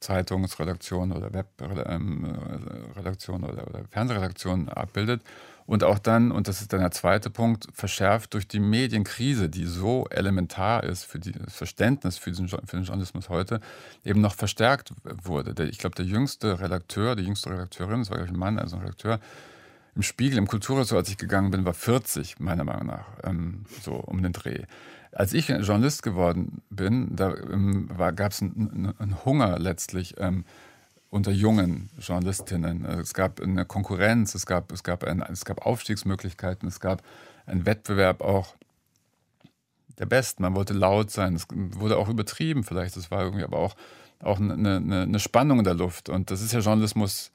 [0.00, 5.22] Zeitungsredaktionen oder Webredaktionen oder, oder Fernsehredaktionen abbildet.
[5.66, 9.66] Und auch dann, und das ist dann der zweite Punkt, verschärft durch die Medienkrise, die
[9.66, 13.60] so elementar ist für die, das Verständnis für, diesen, für den Journalismus heute,
[14.04, 15.54] eben noch verstärkt wurde.
[15.54, 18.58] Der, ich glaube, der jüngste Redakteur, die jüngste Redakteurin, das war, glaube ich, ein Mann,
[18.58, 19.20] also ein Redakteur,
[19.94, 23.94] im Spiegel, im Kulturressort, als ich gegangen bin, war 40, meiner Meinung nach, ähm, so
[23.94, 24.64] um den Dreh.
[25.12, 30.44] Als ich Journalist geworden bin, da ähm, gab es einen, einen Hunger letztlich ähm,
[31.10, 32.86] unter jungen Journalistinnen.
[32.86, 37.02] Also es gab eine Konkurrenz, es gab, es, gab ein, es gab Aufstiegsmöglichkeiten, es gab
[37.46, 38.54] einen Wettbewerb auch
[39.98, 40.42] der Besten.
[40.42, 43.74] Man wollte laut sein, es wurde auch übertrieben vielleicht, es war irgendwie aber auch,
[44.20, 46.08] auch eine, eine, eine Spannung in der Luft.
[46.08, 47.32] Und das ist ja Journalismus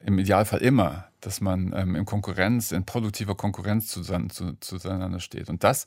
[0.00, 5.48] im Idealfall immer, dass man ähm, in Konkurrenz, in produktiver Konkurrenz zusammen, zu, zueinander steht.
[5.48, 5.86] Und das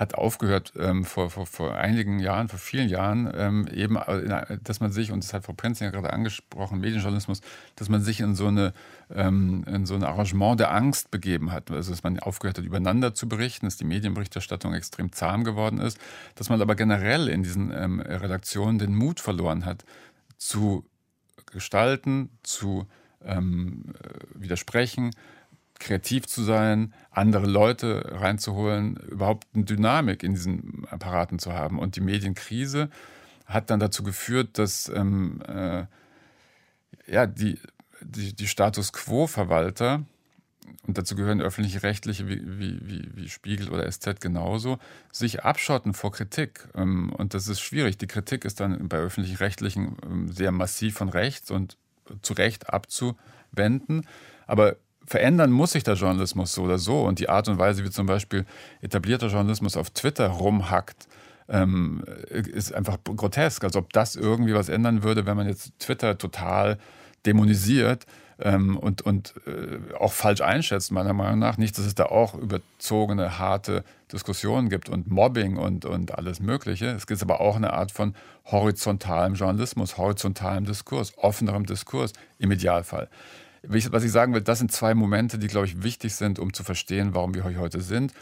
[0.00, 4.80] hat aufgehört ähm, vor, vor, vor einigen Jahren, vor vielen Jahren, ähm, eben, äh, dass
[4.80, 7.42] man sich, und das hat Frau Prinz ja gerade angesprochen, Medienjournalismus,
[7.76, 8.72] dass man sich in so, eine,
[9.14, 11.70] ähm, in so ein Arrangement der Angst begeben hat.
[11.70, 15.98] Also, dass man aufgehört hat, übereinander zu berichten, dass die Medienberichterstattung extrem zahm geworden ist,
[16.34, 19.84] dass man aber generell in diesen ähm, Redaktionen den Mut verloren hat,
[20.38, 20.86] zu
[21.52, 22.86] gestalten, zu
[23.22, 25.10] ähm, äh, widersprechen,
[25.80, 31.78] kreativ zu sein, andere Leute reinzuholen, überhaupt eine Dynamik in diesen Apparaten zu haben.
[31.78, 32.90] Und die Medienkrise
[33.46, 35.86] hat dann dazu geführt, dass ähm, äh,
[37.06, 37.58] ja, die,
[38.00, 40.04] die, die Status Quo-Verwalter,
[40.86, 44.78] und dazu gehören öffentlich-rechtliche wie, wie, wie, Spiegel oder SZ genauso,
[45.10, 46.68] sich abschotten vor Kritik.
[46.74, 47.98] Ähm, und das ist schwierig.
[47.98, 51.76] Die Kritik ist dann bei öffentlich-rechtlichen ähm, sehr massiv von rechts und
[52.22, 54.06] zu Recht abzuwenden.
[54.46, 54.76] Aber
[55.10, 57.02] verändern muss sich der Journalismus so oder so.
[57.02, 58.46] Und die Art und Weise, wie zum Beispiel
[58.80, 61.08] etablierter Journalismus auf Twitter rumhackt,
[61.48, 63.64] ähm, ist einfach grotesk.
[63.64, 66.78] Als ob das irgendwie was ändern würde, wenn man jetzt Twitter total
[67.26, 68.06] dämonisiert
[68.38, 71.58] ähm, und, und äh, auch falsch einschätzt, meiner Meinung nach.
[71.58, 76.86] Nicht, dass es da auch überzogene, harte Diskussionen gibt und Mobbing und, und alles Mögliche.
[76.86, 83.08] Es gibt aber auch eine Art von horizontalem Journalismus, horizontalem Diskurs, offenerem Diskurs im Idealfall
[83.62, 86.64] was ich sagen will, das sind zwei Momente, die, glaube ich, wichtig sind, um zu
[86.64, 88.12] verstehen, warum wir heute sind.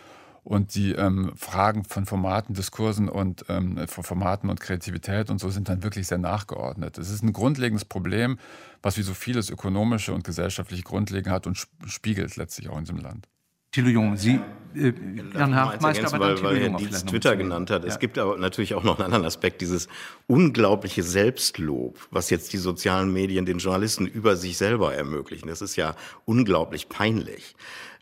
[0.44, 5.50] Und die ähm, Fragen von Formaten, Diskursen und ähm, von Formaten und Kreativität und so
[5.50, 6.96] sind dann wirklich sehr nachgeordnet.
[6.96, 8.38] Es ist ein grundlegendes Problem,
[8.80, 12.98] was wie so vieles ökonomische und gesellschaftliche Grundlegend hat und spiegelt letztlich auch in diesem
[12.98, 13.28] Land.
[13.70, 14.40] Thilo Jung, Sie,
[14.74, 14.92] äh,
[15.34, 17.82] Jan Meister, aber weil, weil Herr Dietz Twitter genannt hat.
[17.82, 17.88] Ja.
[17.88, 19.88] Es gibt aber natürlich auch noch einen anderen Aspekt, dieses
[20.26, 25.48] unglaubliche Selbstlob, was jetzt die sozialen Medien den Journalisten über sich selber ermöglichen.
[25.48, 27.54] Das ist ja unglaublich peinlich.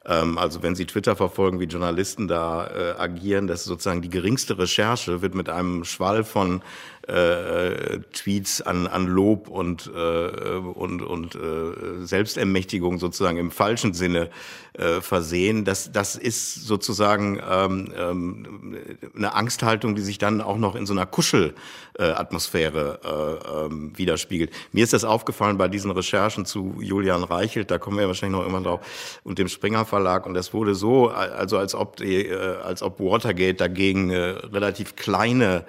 [0.06, 4.10] Ähm, also wenn Sie Twitter verfolgen, wie Journalisten da äh, agieren, das ist sozusagen die
[4.10, 6.62] geringste Recherche, wird mit einem Schwall von
[7.06, 14.30] äh, Tweets an, an Lob und, äh, und, und äh, Selbstermächtigung sozusagen im falschen Sinne
[14.72, 15.64] äh, versehen.
[15.64, 18.76] Das, das ist sozusagen ähm, ähm,
[19.14, 24.50] eine Angsthaltung, die sich dann auch noch in so einer Kuschelatmosphäre äh, ähm, widerspiegelt.
[24.72, 28.42] Mir ist das aufgefallen bei diesen Recherchen zu Julian Reichelt, da kommen wir wahrscheinlich noch
[28.42, 30.26] irgendwann drauf, und dem Springer Verlag.
[30.26, 34.96] Und das wurde so, also als ob, die, äh, als ob Watergate dagegen äh, relativ
[34.96, 35.64] kleine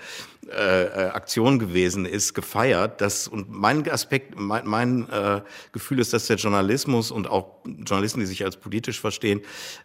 [0.50, 3.02] äh, äh, Aktion gewesen ist, gefeiert.
[3.02, 5.42] Das, und mein Aspekt, mein, mein äh,
[5.74, 9.42] Gefühl ist, dass der Journalismus und auch Journalisten, die sich als politisch verstehen,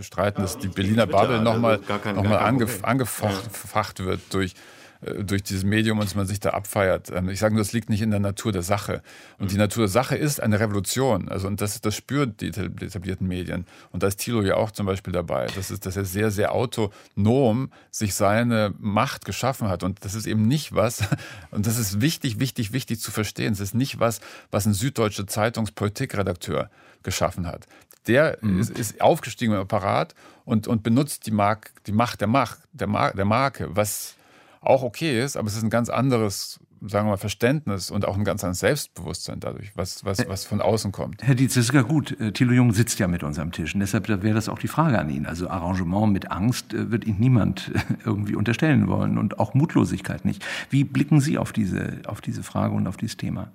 [0.00, 1.78] bestreiten, dass die Berliner Bubble nochmal
[2.14, 4.04] noch angef angefacht ja.
[4.06, 4.54] wird durch
[5.00, 7.10] durch dieses Medium und man sich da abfeiert.
[7.10, 9.02] Ähm, ich sage nur, das liegt nicht in der Natur der Sache.
[9.38, 11.28] Und die Natur der Sache ist eine Revolution.
[11.28, 13.66] Also, und das, das spüren die etablierten Medien.
[13.92, 15.46] Und da ist Thilo ja auch zum Beispiel dabei.
[15.54, 19.82] Das ist, dass er sehr, sehr autonom sich seine Macht geschaffen hat.
[19.82, 21.02] Und das ist eben nicht was,
[21.50, 23.54] und das ist wichtig, wichtig, wichtig zu verstehen.
[23.54, 26.68] Es ist nicht was, was ein süddeutscher Zeitungspolitikredakteur
[27.02, 27.66] geschaffen hat.
[28.06, 28.60] Der mhm.
[28.60, 32.86] ist, ist, aufgestiegen im Apparat und, und benutzt die, Mark, die Macht der Macht, der,
[32.86, 34.16] Mar der Marke, was
[34.60, 38.16] auch okay ist, aber es ist ein ganz anderes sagen wir mal, Verständnis und auch
[38.16, 41.22] ein ganz anderes Selbstbewusstsein dadurch, was, was, was von außen kommt.
[41.22, 42.18] Herr Dietz, das ist ja gut.
[42.20, 44.68] Äh, Thilo Jung sitzt ja mit uns am Tisch und deshalb wäre das auch die
[44.68, 45.26] Frage an ihn.
[45.26, 50.24] Also Arrangement mit Angst äh, wird Ihnen niemand äh, irgendwie unterstellen wollen und auch Mutlosigkeit
[50.24, 50.44] nicht.
[50.70, 53.50] Wie blicken Sie auf diese, auf diese Frage und auf dieses Thema?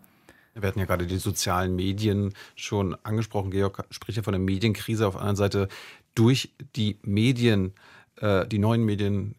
[0.54, 3.52] Wir hatten ja gerade die sozialen Medien schon angesprochen.
[3.52, 5.06] Georg spricht ja von der Medienkrise.
[5.06, 5.68] Auf der anderen Seite
[6.14, 7.74] durch die Medien,
[8.22, 9.36] äh, die neuen Medien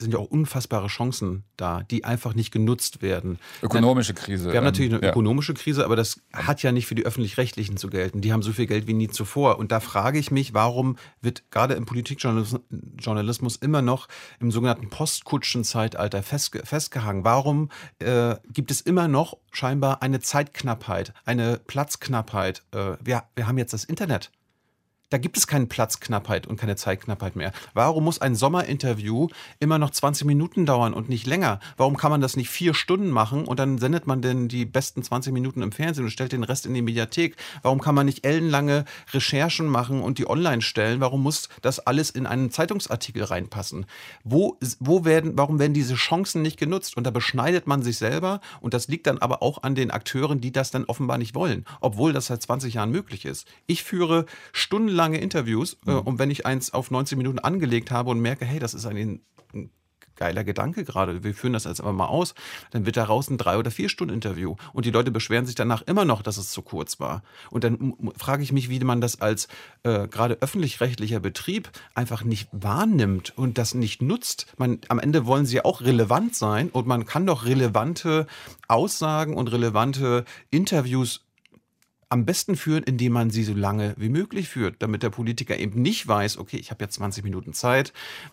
[0.00, 3.38] sind ja auch unfassbare Chancen da, die einfach nicht genutzt werden.
[3.62, 4.50] Ökonomische Krise.
[4.50, 5.10] Wir haben natürlich eine ja.
[5.10, 8.20] ökonomische Krise, aber das hat ja nicht für die öffentlich-rechtlichen zu gelten.
[8.20, 9.58] Die haben so viel Geld wie nie zuvor.
[9.58, 14.08] Und da frage ich mich, warum wird gerade im Politikjournalismus immer noch
[14.40, 17.24] im sogenannten Postkutschen-Zeitalter festge festgehangen?
[17.24, 22.62] Warum äh, gibt es immer noch scheinbar eine Zeitknappheit, eine Platzknappheit?
[22.72, 24.30] Äh, wir, wir haben jetzt das Internet.
[25.10, 27.50] Da gibt es keine Platzknappheit und keine Zeitknappheit mehr.
[27.74, 29.26] Warum muss ein Sommerinterview
[29.58, 31.58] immer noch 20 Minuten dauern und nicht länger?
[31.76, 35.02] Warum kann man das nicht vier Stunden machen und dann sendet man denn die besten
[35.02, 37.34] 20 Minuten im Fernsehen und stellt den Rest in die Mediathek?
[37.62, 41.00] Warum kann man nicht ellenlange Recherchen machen und die online stellen?
[41.00, 43.86] Warum muss das alles in einen Zeitungsartikel reinpassen?
[44.22, 46.96] Wo, wo werden, warum werden diese Chancen nicht genutzt?
[46.96, 50.40] Und da beschneidet man sich selber und das liegt dann aber auch an den Akteuren,
[50.40, 53.48] die das dann offenbar nicht wollen, obwohl das seit 20 Jahren möglich ist.
[53.66, 55.78] Ich führe stundenlang lange Interviews.
[55.86, 55.98] Äh, mhm.
[56.00, 59.22] Und wenn ich eins auf 19 Minuten angelegt habe und merke, hey, das ist ein,
[59.54, 59.70] ein
[60.20, 62.34] geiler Gedanke gerade, wir führen das jetzt aber mal aus,
[62.72, 64.54] dann wird daraus ein drei oder vier Stunden Interview.
[64.74, 67.22] Und die Leute beschweren sich danach immer noch, dass es zu kurz war.
[67.50, 69.48] Und dann frage ich mich, wie man das als
[69.82, 74.52] äh, gerade öffentlich-rechtlicher Betrieb einfach nicht wahrnimmt und das nicht nutzt.
[74.58, 78.26] Man, am Ende wollen sie auch relevant sein und man kann doch relevante
[78.68, 81.24] Aussagen und relevante Interviews
[82.10, 85.80] am besten führen, indem man sie so lange wie möglich führt, damit der Politiker eben
[85.80, 87.92] nicht weiß, okay, ich habe jetzt 20 Minuten Zeit,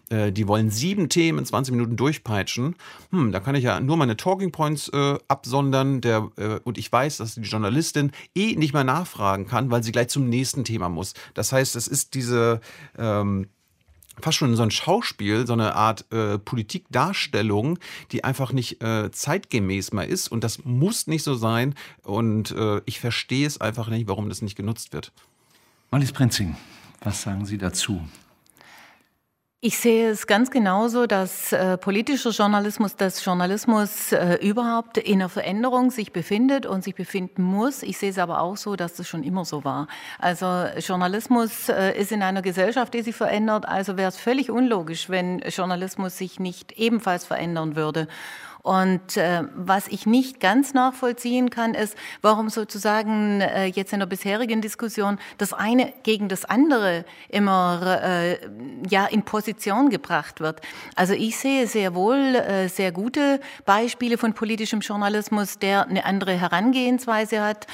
[0.09, 2.75] äh, die wollen sieben Themen in 20 Minuten durchpeitschen.
[3.11, 6.91] Hm, da kann ich ja nur meine Talking Points äh, absondern der, äh, und ich
[6.91, 10.89] weiß, dass die Journalistin eh nicht mehr nachfragen kann, weil sie gleich zum nächsten Thema
[10.89, 11.13] muss.
[11.35, 12.61] Das heißt, es ist diese
[12.97, 13.47] ähm,
[14.21, 17.80] fast schon so ein Schauspiel, so eine Art äh, Politikdarstellung,
[18.12, 20.27] die einfach nicht äh, zeitgemäß mehr ist.
[20.27, 21.75] Und das muss nicht so sein.
[22.03, 25.12] Und äh, ich verstehe es einfach nicht, warum das nicht genutzt wird.
[25.91, 26.56] Marlies Prinzing,
[27.01, 28.01] was sagen Sie dazu?
[29.60, 35.30] Ich sehe es ganz genauso, dass äh, politischer Journalismus, dass Journalismus äh, überhaupt in einer
[35.30, 37.82] Veränderung sich befindet und sich befinden muss.
[37.82, 39.88] Ich sehe es aber auch so, dass das schon immer so war.
[40.20, 40.46] Also
[40.78, 43.67] Journalismus äh, ist in einer Gesellschaft, die sich verändert.
[43.67, 48.08] Also wäre es völlig unlogisch, wenn Journalismus sich nicht ebenfalls verändern würde.
[48.67, 54.08] Und äh, was ich nicht ganz nachvollziehen kann, ist, warum sozusagen äh, jetzt in der
[54.08, 58.38] bisherigen Diskussion das eine gegen das andere immer äh,
[58.89, 60.60] ja in Position gebracht wird.
[60.95, 66.34] Also ich sehe sehr wohl äh, sehr gute Beispiele von politischem Journalismus, der eine andere
[66.34, 67.67] Herangehensweise hat,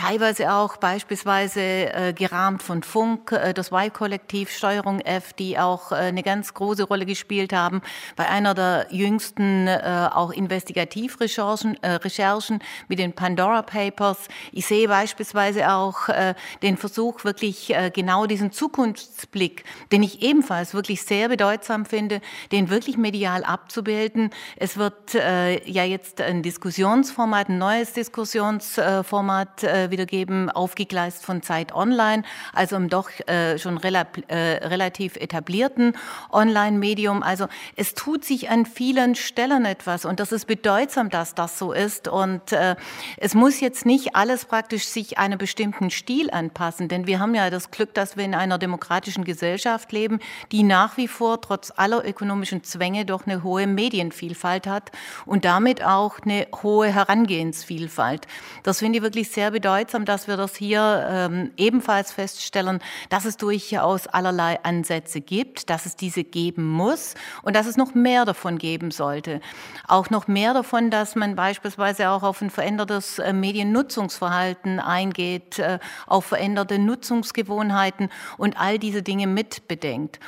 [0.00, 5.96] teilweise auch beispielsweise äh, gerahmt von Funk, äh, das Y-Kollektiv, Steuerung F, die auch äh,
[5.96, 7.82] eine ganz große Rolle gespielt haben.
[8.16, 14.28] Bei einer der jüngsten äh, auch Investigativrecherchen äh, Recherchen mit den Pandora Papers.
[14.52, 20.72] Ich sehe beispielsweise auch äh, den Versuch, wirklich äh, genau diesen Zukunftsblick, den ich ebenfalls
[20.72, 24.30] wirklich sehr bedeutsam finde, den wirklich medial abzubilden.
[24.56, 31.42] Es wird äh, ja jetzt ein Diskussionsformat, ein neues Diskussionsformat äh, wieder geben, aufgegleist von
[31.42, 32.22] Zeit Online,
[32.52, 35.96] also im doch äh, schon rela äh, relativ etablierten
[36.30, 37.22] Online-Medium.
[37.22, 41.72] Also es tut sich an vielen Stellen etwas und das ist bedeutsam, dass das so
[41.72, 42.08] ist.
[42.08, 42.76] Und äh,
[43.16, 47.50] es muss jetzt nicht alles praktisch sich einem bestimmten Stil anpassen, denn wir haben ja
[47.50, 50.20] das Glück, dass wir in einer demokratischen Gesellschaft leben,
[50.52, 54.90] die nach wie vor trotz aller ökonomischen Zwänge doch eine hohe Medienvielfalt hat
[55.26, 58.26] und damit auch eine hohe Herangehensvielfalt.
[58.62, 63.36] Das finde ich wirklich sehr bedeutsam, dass wir das hier ähm, ebenfalls feststellen, dass es
[63.36, 68.58] durchaus allerlei Ansätze gibt, dass es diese geben muss und dass es noch mehr davon
[68.58, 69.40] geben sollte.
[69.86, 75.58] Auch auch noch mehr davon, dass man beispielsweise auch auf ein verändertes äh, Mediennutzungsverhalten eingeht,
[75.58, 80.18] äh, auf veränderte Nutzungsgewohnheiten und all diese Dinge mitbedenkt.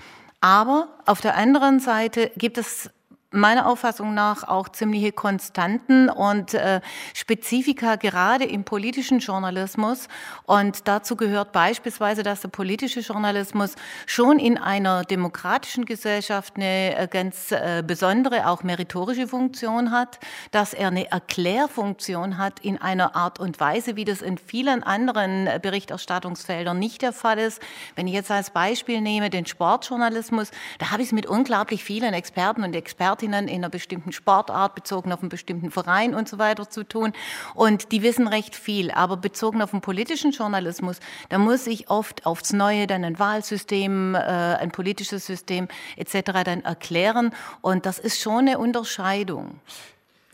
[0.42, 2.90] Aber auf der anderen Seite gibt es
[3.32, 6.80] meiner Auffassung nach auch ziemliche Konstanten und äh,
[7.14, 10.08] Spezifika gerade im politischen Journalismus.
[10.44, 13.74] Und dazu gehört beispielsweise, dass der politische Journalismus
[14.06, 20.20] schon in einer demokratischen Gesellschaft eine äh, ganz äh, besondere, auch meritorische Funktion hat,
[20.50, 25.46] dass er eine Erklärfunktion hat in einer Art und Weise, wie das in vielen anderen
[25.46, 27.62] äh, Berichterstattungsfeldern nicht der Fall ist.
[27.96, 32.12] Wenn ich jetzt als Beispiel nehme den Sportjournalismus, da habe ich es mit unglaublich vielen
[32.12, 36.38] Experten und Experten Expertinnen in einer bestimmten Sportart, bezogen auf einen bestimmten Verein und so
[36.38, 37.12] weiter zu tun.
[37.54, 38.90] Und die wissen recht viel.
[38.90, 40.98] Aber bezogen auf den politischen Journalismus,
[41.28, 46.42] da muss ich oft aufs Neue dann ein Wahlsystem, äh, ein politisches System etc.
[46.44, 47.32] dann erklären.
[47.60, 49.60] Und das ist schon eine Unterscheidung.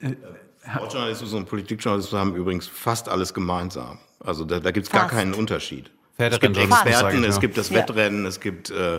[0.01, 0.15] Äh,
[0.71, 3.99] Sportjournalismus und Politikjournalismus haben übrigens fast alles gemeinsam.
[4.21, 5.91] Also da, da gibt es gar keinen Unterschied.
[6.21, 8.99] Es gibt Experten, es gibt das Wettrennen, es gibt äh,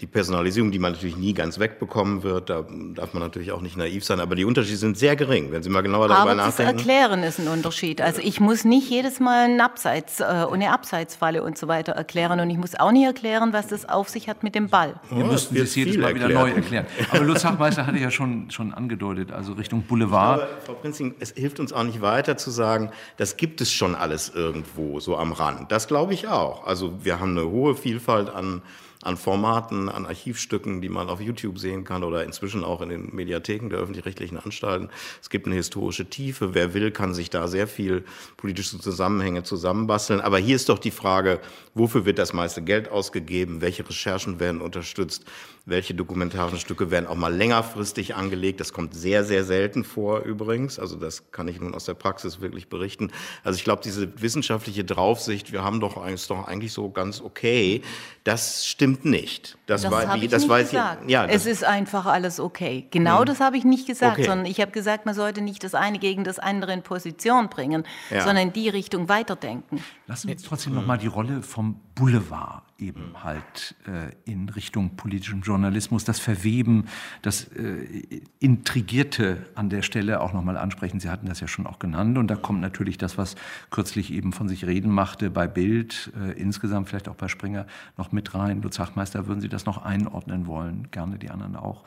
[0.00, 2.48] die Personalisierung, die man natürlich nie ganz wegbekommen wird.
[2.48, 2.64] Da
[2.94, 5.68] darf man natürlich auch nicht naiv sein, aber die Unterschiede sind sehr gering, wenn Sie
[5.68, 6.76] mal genauer darüber aber nachdenken.
[6.76, 8.00] Das Erklären ist ein Unterschied.
[8.00, 12.38] Also ich muss nicht jedes Mal einen Abseits, äh, eine Abseitsfalle und so weiter erklären
[12.38, 14.94] und ich muss auch nicht erklären, was das auf sich hat mit dem Ball.
[15.10, 16.86] Oh, Wir müssten das jedes Mal wieder neu erklären.
[17.10, 20.38] Aber Lutz Hachmeister hatte ja schon, schon angedeutet, also Richtung Boulevard.
[20.38, 23.96] Glaube, Frau Prinzing, es hilft uns auch nicht weiter zu sagen, das gibt es schon
[23.96, 25.72] alles irgendwo, so am Rand.
[25.72, 26.59] Das glaube ich auch.
[26.64, 28.62] Also wir haben eine hohe Vielfalt an
[29.02, 33.14] an Formaten, an Archivstücken, die man auf YouTube sehen kann oder inzwischen auch in den
[33.14, 34.90] Mediatheken der öffentlich-rechtlichen Anstalten.
[35.22, 36.52] Es gibt eine historische Tiefe.
[36.54, 38.04] Wer will, kann sich da sehr viel
[38.36, 40.20] politische Zusammenhänge zusammenbasteln.
[40.20, 41.40] Aber hier ist doch die Frage,
[41.74, 43.62] wofür wird das meiste Geld ausgegeben?
[43.62, 45.24] Welche Recherchen werden unterstützt?
[45.66, 48.60] Welche dokumentarischen Stücke werden auch mal längerfristig angelegt?
[48.60, 50.78] Das kommt sehr, sehr selten vor übrigens.
[50.78, 53.10] Also das kann ich nun aus der Praxis wirklich berichten.
[53.44, 57.82] Also ich glaube, diese wissenschaftliche Draufsicht, wir haben doch eigentlich, doch eigentlich so ganz okay.
[58.24, 59.58] Das stimmt nicht.
[59.66, 61.02] Das, das habe ich das nicht gesagt.
[61.04, 62.86] Ich, ja, es ist einfach alles okay.
[62.90, 63.26] Genau mhm.
[63.26, 64.26] das habe ich nicht gesagt, okay.
[64.26, 67.84] sondern ich habe gesagt, man sollte nicht das eine gegen das andere in Position bringen,
[68.10, 68.24] ja.
[68.24, 69.82] sondern in die Richtung weiterdenken.
[70.06, 74.96] Lassen wir uns trotzdem noch mal die Rolle vom Boulevard eben halt äh, in Richtung
[74.96, 76.86] politischem Journalismus, das Verweben,
[77.22, 81.00] das äh, Intrigierte an der Stelle auch nochmal ansprechen.
[81.00, 82.18] Sie hatten das ja schon auch genannt.
[82.18, 83.36] Und da kommt natürlich das, was
[83.70, 87.66] kürzlich eben von sich reden machte bei Bild, äh, insgesamt vielleicht auch bei Springer
[87.96, 88.62] noch mit rein.
[88.62, 90.88] Lutz Hachmeister, würden Sie das noch einordnen wollen?
[90.90, 91.84] Gerne die anderen auch.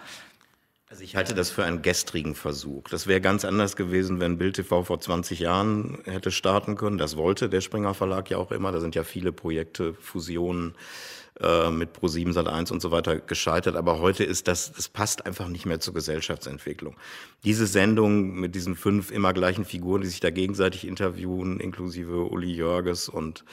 [0.94, 2.84] Also ich halte das für einen gestrigen Versuch.
[2.88, 7.00] Das wäre ganz anders gewesen, wenn Bild TV vor 20 Jahren hätte starten können.
[7.00, 8.72] Das wollte der Springer Verlag ja auch immer.
[8.72, 10.76] Da sind ja viele Projekte, Fusionen
[11.40, 13.76] äh, mit Pro7 Sat1 und so weiter gescheitert.
[13.76, 16.96] Aber heute ist das, das passt einfach nicht mehr zur Gesellschaftsentwicklung.
[17.44, 22.54] Diese Sendung mit diesen fünf immer gleichen Figuren, die sich da gegenseitig interviewen, inklusive Uli
[22.54, 23.46] Jörges und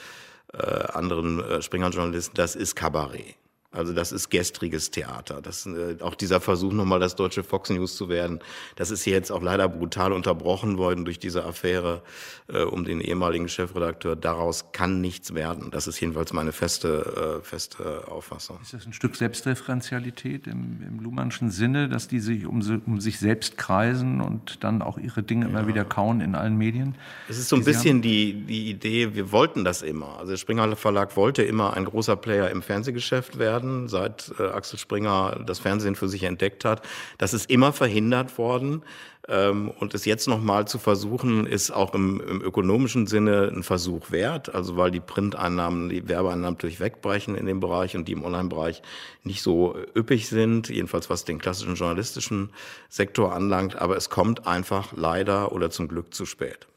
[0.53, 3.35] äh, anderen äh, Springer-Journalisten, das ist Kabarett.
[3.73, 5.41] Also das ist gestriges Theater.
[5.41, 8.39] Das, äh, auch dieser Versuch, nochmal das deutsche Fox News zu werden,
[8.75, 12.01] das ist hier jetzt auch leider brutal unterbrochen worden durch diese Affäre
[12.47, 14.17] äh, um den ehemaligen Chefredakteur.
[14.17, 15.71] Daraus kann nichts werden.
[15.71, 18.59] Das ist jedenfalls meine feste, äh, feste Auffassung.
[18.61, 23.19] Ist das ein Stück Selbstreferenzialität im, im Luhmannschen Sinne, dass die sich um, um, sich
[23.19, 25.51] selbst kreisen und dann auch ihre Dinge ja.
[25.51, 26.95] immer wieder kauen in allen Medien?
[27.29, 30.17] Es ist so ein bisschen die, die Idee, wir wollten das immer.
[30.19, 34.43] Also der Springer Verlag wollte immer ein großer Player im Fernsehgeschäft werden werden, seit äh,
[34.43, 36.81] Axel Springer das Fernsehen für sich entdeckt hat.
[37.17, 38.83] Das ist immer verhindert worden.
[39.27, 44.09] Ähm, und es jetzt nochmal zu versuchen, ist auch im, im, ökonomischen Sinne ein Versuch
[44.09, 44.53] wert.
[44.53, 48.81] Also weil die Printeinnahmen, die Werbeeinnahmen natürlich wegbrechen in dem Bereich und die im Online-Bereich
[49.23, 52.49] nicht so üppig sind, jedenfalls was den klassischen journalistischen
[52.89, 53.75] Sektor anlangt.
[53.75, 56.67] Aber es kommt einfach leider oder zum Glück zu spät.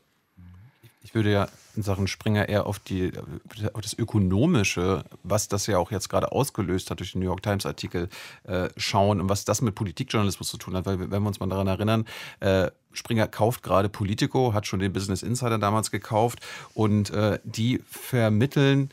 [1.03, 3.13] Ich würde ja in Sachen Springer eher auf, die,
[3.73, 7.43] auf das Ökonomische, was das ja auch jetzt gerade ausgelöst hat durch den New York
[7.43, 8.09] Times-Artikel,
[8.45, 10.87] äh, schauen und was das mit Politikjournalismus zu tun hat.
[10.87, 12.05] Weil, wenn wir uns mal daran erinnern,
[12.41, 16.41] äh, Springer kauft gerade Politico, hat schon den Business Insider damals gekauft
[16.75, 18.91] und äh, die vermitteln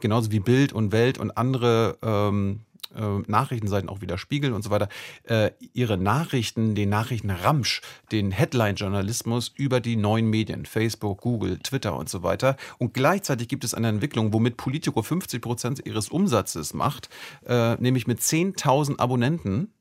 [0.00, 2.60] genauso wie Bild und Welt und andere ähm,
[2.96, 4.88] äh, Nachrichtenseiten auch wieder spiegeln und so weiter,
[5.24, 7.80] äh, ihre Nachrichten, den Nachrichtenramsch,
[8.10, 12.56] den Headline-Journalismus über die neuen Medien, Facebook, Google, Twitter und so weiter.
[12.78, 17.08] Und gleichzeitig gibt es eine Entwicklung, womit Politico 50 Prozent ihres Umsatzes macht,
[17.46, 19.72] äh, nämlich mit 10.000 Abonnenten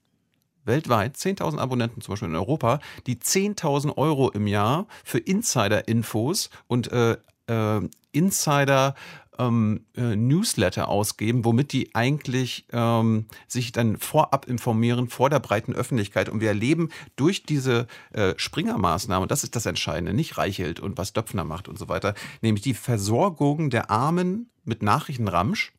[0.63, 6.91] weltweit 10.000 Abonnenten, zum Beispiel in Europa, die 10.000 Euro im Jahr für Insider-Infos und
[6.91, 7.81] äh, äh,
[8.11, 8.95] Insider
[9.41, 15.73] ähm, äh, Newsletter ausgeben, womit die eigentlich ähm, sich dann vorab informieren vor der breiten
[15.73, 16.29] Öffentlichkeit.
[16.29, 21.13] Und wir erleben durch diese äh, Springer-Maßnahme, das ist das Entscheidende, nicht Reichelt und was
[21.13, 25.73] Döpfner macht und so weiter, nämlich die Versorgung der Armen mit Nachrichtenramsch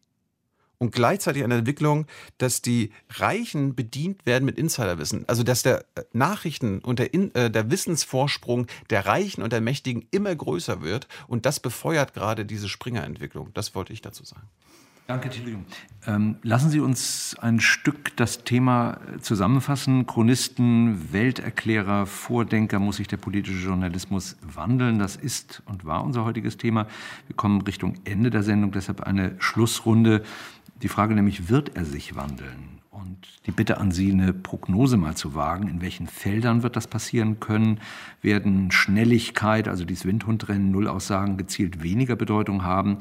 [0.83, 2.07] und gleichzeitig eine Entwicklung,
[2.39, 5.29] dass die Reichen bedient werden mit Insiderwissen.
[5.29, 9.61] Also dass der äh, Nachrichten und der, In äh, der Wissensvorsprung der Reichen und der
[9.61, 11.07] Mächtigen immer größer wird.
[11.29, 13.51] Und das befeuert gerade diese Springer-Entwicklung.
[13.55, 14.49] Das wollte ich dazu sagen.
[15.09, 15.59] Danke, Thilo
[16.07, 20.07] ähm, Lassen Sie uns ein Stück das Thema äh, zusammenfassen.
[20.07, 24.99] Chronisten, Welterklärer, Vordenker, muss sich der politische Journalismus wandeln?
[24.99, 26.87] Das ist und war unser heutiges Thema.
[27.27, 30.23] Wir kommen Richtung Ende der Sendung, deshalb eine Schlussrunde.
[30.83, 32.81] Die Frage nämlich, wird er sich wandeln?
[32.91, 35.69] Und die Bitte an Sie, eine Prognose mal zu wagen.
[35.69, 37.81] In welchen Feldern wird das passieren können?
[38.21, 42.99] Werden Schnelligkeit, also dieses Windhundrennen, Nullaussagen gezielt weniger Bedeutung haben?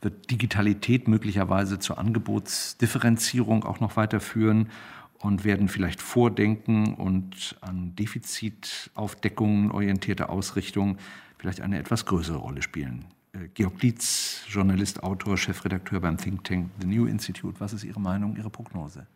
[0.00, 4.70] Wird Digitalität möglicherweise zur Angebotsdifferenzierung auch noch weiterführen?
[5.18, 10.98] Und werden vielleicht Vordenken und an Defizitaufdeckungen orientierte Ausrichtung
[11.38, 13.06] vielleicht eine etwas größere Rolle spielen?
[13.34, 17.58] Äh, Georg Dietz, Journalist, Autor, Chefredakteur beim Think Tank The New Institute.
[17.60, 19.06] Was ist Ihre Meinung, Ihre Prognose?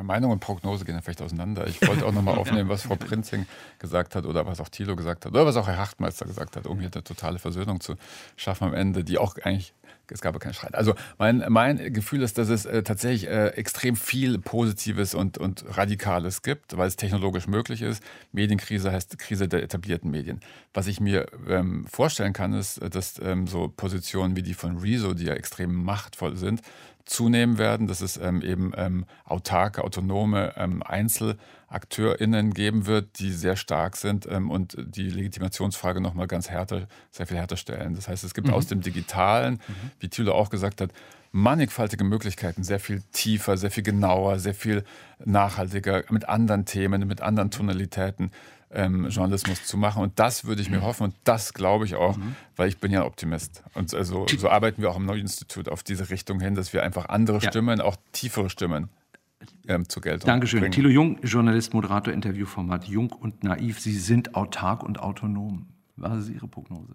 [0.00, 1.66] Meinung und Prognose gehen ja vielleicht auseinander.
[1.66, 3.46] Ich wollte auch nochmal aufnehmen, was Frau Prinzing
[3.78, 6.66] gesagt hat oder was auch Thilo gesagt hat oder was auch Herr Hachtmeister gesagt hat,
[6.66, 7.96] um hier eine totale Versöhnung zu
[8.36, 9.74] schaffen am Ende, die auch eigentlich
[10.08, 10.74] es gab keinen Streit.
[10.74, 15.64] Also mein, mein Gefühl ist, dass es äh, tatsächlich äh, extrem viel Positives und, und
[15.68, 18.02] Radikales gibt, weil es technologisch möglich ist.
[18.32, 20.40] Medienkrise heißt Krise der etablierten Medien.
[20.74, 25.14] Was ich mir ähm, vorstellen kann, ist, dass ähm, so Positionen wie die von Rezo,
[25.14, 26.62] die ja extrem machtvoll sind,
[27.04, 33.56] zunehmen werden, dass es ähm, eben ähm, autarke, autonome ähm, EinzelakteurInnen geben wird, die sehr
[33.56, 37.94] stark sind ähm, und die Legitimationsfrage nochmal ganz härter, sehr viel härter stellen.
[37.94, 38.54] Das heißt, es gibt mhm.
[38.54, 39.90] aus dem Digitalen, mhm.
[40.00, 40.90] wie Thilo auch gesagt hat,
[41.32, 44.84] mannigfaltige Möglichkeiten, sehr viel tiefer, sehr viel genauer, sehr viel
[45.24, 48.30] nachhaltiger, mit anderen Themen, mit anderen Tonalitäten
[48.72, 50.02] ähm, Journalismus zu machen.
[50.02, 50.82] Und das würde ich mir mhm.
[50.82, 52.36] hoffen und das glaube ich auch, mhm.
[52.56, 53.62] weil ich bin ja Optimist.
[53.74, 57.08] Und also, so arbeiten wir auch im Neue-Institut auf diese Richtung hin, dass wir einfach
[57.08, 57.50] andere ja.
[57.50, 58.88] Stimmen, auch tiefere Stimmen
[59.68, 60.60] ähm, zur Geltung Dankeschön.
[60.60, 60.72] bringen.
[60.72, 63.80] Thilo Jung, Journalist, Moderator, Interviewformat Jung und Naiv.
[63.80, 65.66] Sie sind autark und autonom.
[65.96, 66.94] Was ist Ihre Prognose?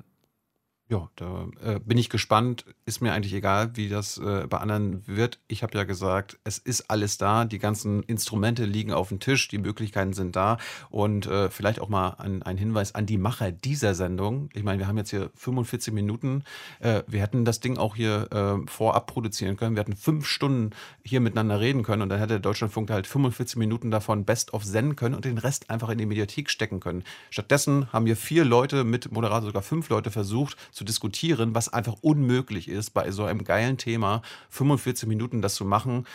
[0.90, 2.64] Ja, da äh, bin ich gespannt.
[2.86, 5.38] Ist mir eigentlich egal, wie das äh, bei anderen wird.
[5.50, 7.44] Ich habe ja gesagt, es ist alles da.
[7.44, 10.58] Die ganzen Instrumente liegen auf dem Tisch, die Möglichkeiten sind da.
[10.90, 14.50] Und äh, vielleicht auch mal ein, ein, Hinweis an die Macher dieser Sendung.
[14.54, 16.46] Ich meine, wir haben jetzt hier 45 Minuten.
[16.80, 19.76] Äh, wir hätten das Ding auch hier äh, vorab produzieren können.
[19.76, 20.70] Wir hätten fünf Stunden
[21.04, 24.64] hier miteinander reden können und dann hätte der Deutschlandfunk halt 45 Minuten davon best of
[24.64, 27.04] senden können und den Rest einfach in die Mediathek stecken können.
[27.30, 31.96] Stattdessen haben wir vier Leute mit Moderator, sogar fünf Leute versucht, zu diskutieren, was einfach
[32.02, 34.22] unmöglich ist, bei so einem geilen Thema
[34.52, 36.06] 45 Minuten das zu machen.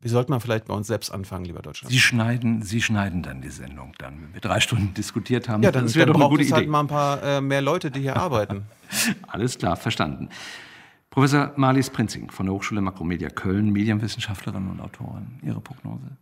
[0.00, 1.92] Wir sollten mal vielleicht bei uns selbst anfangen, lieber Deutschland.
[1.92, 5.62] Sie schneiden, Sie schneiden dann die Sendung dann, wenn wir drei Stunden diskutiert haben.
[5.62, 6.52] Ja, dann, das wäre doch eine gute Idee.
[6.52, 8.66] halt mal ein paar äh, mehr Leute, die hier arbeiten.
[9.28, 10.28] Alles klar, verstanden.
[11.10, 15.38] Professor Marlies Prinzing von der Hochschule Makromedia Köln, Medienwissenschaftlerin und Autorin.
[15.42, 16.16] Ihre Prognose?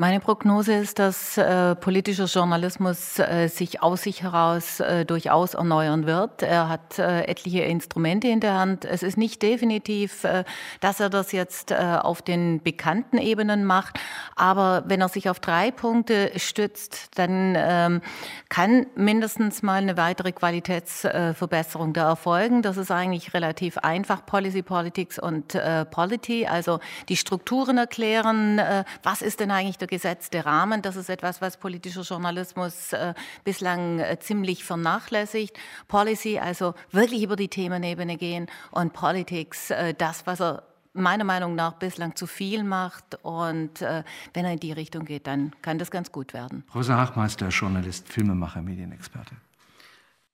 [0.00, 6.06] Meine Prognose ist, dass äh, politischer Journalismus äh, sich aus sich heraus äh, durchaus erneuern
[6.06, 6.42] wird.
[6.42, 8.86] Er hat äh, etliche Instrumente in der Hand.
[8.86, 10.44] Es ist nicht definitiv, äh,
[10.80, 14.00] dass er das jetzt äh, auf den bekannten Ebenen macht,
[14.36, 18.00] aber wenn er sich auf drei Punkte stützt, dann ähm,
[18.48, 22.62] kann mindestens mal eine weitere Qualitätsverbesserung da erfolgen.
[22.62, 25.58] Das ist eigentlich relativ einfach, Policy, Politics und
[25.90, 28.60] Polity, also die Strukturen erklären,
[29.02, 30.82] was ist denn eigentlich der gesetzte Rahmen.
[30.82, 35.58] Das ist etwas, was politischer Journalismus äh, bislang äh, ziemlich vernachlässigt.
[35.88, 41.54] Policy, also wirklich über die Themenebene gehen und Politics, äh, das, was er meiner Meinung
[41.54, 43.18] nach bislang zu viel macht.
[43.22, 44.02] Und äh,
[44.34, 46.64] wenn er in die Richtung geht, dann kann das ganz gut werden.
[46.66, 49.36] Professor Hachmeister, Journalist, Filmemacher, Medienexperte.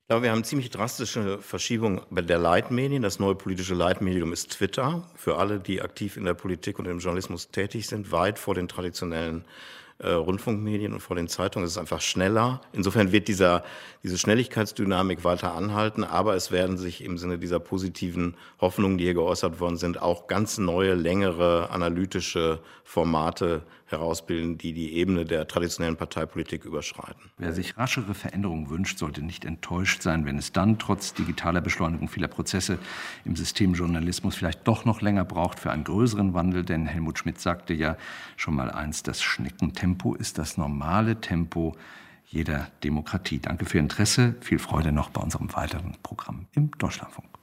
[0.07, 3.03] Ich glaube, wir haben ziemlich drastische Verschiebung bei der Leitmedien.
[3.03, 5.03] Das neue politische Leitmedium ist Twitter.
[5.17, 8.69] Für alle, die aktiv in der Politik und im Journalismus tätig sind, weit vor den
[8.69, 9.45] traditionellen
[9.99, 11.67] äh, Rundfunkmedien und vor den Zeitungen.
[11.67, 12.61] Es ist einfach schneller.
[12.73, 13.65] Insofern wird dieser,
[14.05, 19.15] diese Schnelligkeitsdynamik weiter anhalten, aber es werden sich im Sinne dieser positiven Hoffnungen, die hier
[19.15, 25.97] geäußert worden sind, auch ganz neue, längere analytische Formate herausbilden, die die Ebene der traditionellen
[25.97, 27.31] Parteipolitik überschreiten.
[27.39, 32.09] Wer sich raschere Veränderungen wünscht, sollte nicht enttäuscht sein, wenn es dann trotz digitaler Beschleunigung
[32.09, 32.79] vieler Prozesse
[33.25, 36.65] im System Journalismus vielleicht doch noch länger braucht für einen größeren Wandel.
[36.65, 37.97] Denn Helmut Schmidt sagte ja
[38.37, 41.77] schon mal eins, das Schneckentempo ist das normale Tempo
[42.27, 43.39] jeder Demokratie.
[43.39, 44.35] Danke für Ihr Interesse.
[44.41, 47.36] Viel Freude noch bei unserem weiteren Programm im Deutschlandfunk.